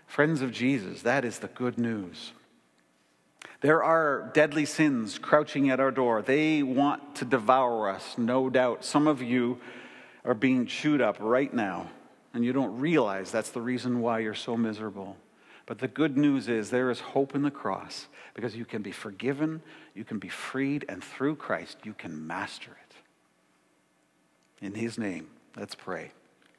Friends 0.05 0.41
of 0.41 0.51
Jesus, 0.51 1.01
that 1.01 1.25
is 1.25 1.39
the 1.39 1.49
good 1.49 1.77
news. 1.77 2.31
There 3.61 3.83
are 3.83 4.31
deadly 4.33 4.65
sins 4.65 5.17
crouching 5.17 5.69
at 5.69 5.79
our 5.79 5.91
door. 5.91 6.21
They 6.21 6.63
want 6.63 7.15
to 7.15 7.25
devour 7.25 7.89
us, 7.89 8.17
no 8.17 8.49
doubt. 8.49 8.85
Some 8.85 9.07
of 9.07 9.21
you 9.21 9.59
are 10.23 10.33
being 10.33 10.67
chewed 10.67 11.01
up 11.01 11.17
right 11.19 11.53
now, 11.53 11.89
and 12.33 12.45
you 12.45 12.53
don't 12.53 12.79
realize 12.79 13.31
that's 13.31 13.49
the 13.49 13.61
reason 13.61 13.99
why 13.99 14.19
you're 14.19 14.33
so 14.33 14.55
miserable. 14.55 15.17
But 15.65 15.79
the 15.79 15.87
good 15.87 16.17
news 16.17 16.47
is 16.47 16.69
there 16.69 16.89
is 16.89 16.99
hope 16.99 17.35
in 17.35 17.41
the 17.41 17.51
cross 17.51 18.07
because 18.33 18.55
you 18.55 18.63
can 18.63 18.81
be 18.81 18.91
forgiven, 18.91 19.61
you 19.93 20.05
can 20.05 20.17
be 20.17 20.29
freed, 20.29 20.85
and 20.87 21.03
through 21.03 21.35
Christ 21.35 21.77
you 21.83 21.93
can 21.93 22.25
master 22.25 22.71
it. 22.71 22.86
In 24.61 24.73
His 24.73 24.97
name, 24.97 25.27
let's 25.55 25.75
pray. 25.75 26.11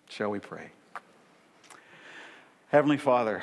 Shall 0.08 0.30
we 0.30 0.38
pray? 0.38 0.70
Heavenly 2.68 2.98
Father, 2.98 3.42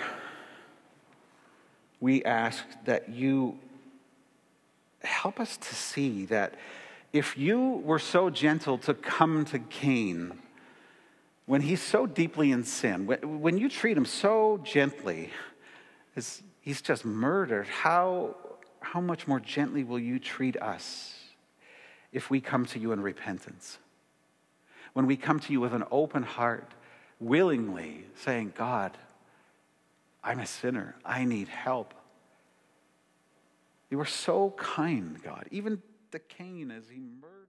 we 2.00 2.24
ask 2.24 2.64
that 2.86 3.10
you 3.10 3.60
help 5.02 5.40
us 5.40 5.58
to 5.58 5.76
see 5.76 6.26
that 6.26 6.56
if 7.12 7.38
you 7.38 7.82
were 7.84 8.00
so 8.00 8.30
gentle 8.30 8.78
to 8.80 8.94
come 8.94 9.46
to 9.46 9.60
Cain 9.60 10.38
when 11.46 11.62
he's 11.62 11.82
so 11.82 12.06
deeply 12.06 12.52
in 12.52 12.64
sin, 12.64 13.06
when 13.08 13.58
you 13.58 13.70
treat 13.70 13.96
him 13.96 14.06
so 14.06 14.60
gently, 14.64 15.30
as 16.16 16.42
he's 16.62 16.82
just 16.82 17.06
murdered, 17.06 17.68
how, 17.68 18.36
how 18.80 19.00
much 19.00 19.28
more 19.28 19.40
gently 19.40 19.84
will 19.84 20.00
you 20.00 20.18
treat 20.18 20.60
us 20.62 21.14
if 22.12 22.30
we 22.30 22.42
come 22.42 22.66
to 22.66 22.80
you 22.80 22.92
in 22.92 23.02
repentance? 23.02 23.78
When 24.96 25.08
we 25.08 25.18
come 25.18 25.42
to 25.42 25.52
you 25.52 25.60
with 25.60 25.74
an 25.74 25.84
open 25.92 26.24
heart, 26.24 26.72
willingly 27.20 28.06
saying, 28.16 28.54
God, 28.56 28.98
I'm 30.24 30.40
a 30.40 30.46
sinner. 30.46 30.96
I 31.04 31.26
need 31.26 31.50
help. 31.50 31.94
You 33.90 34.00
are 34.00 34.06
so 34.06 34.52
kind, 34.52 35.22
God. 35.22 35.50
Even 35.52 35.82
to 36.12 36.20
Cain 36.20 36.72
as 36.72 36.86
he 36.90 37.00
murdered. 37.00 37.45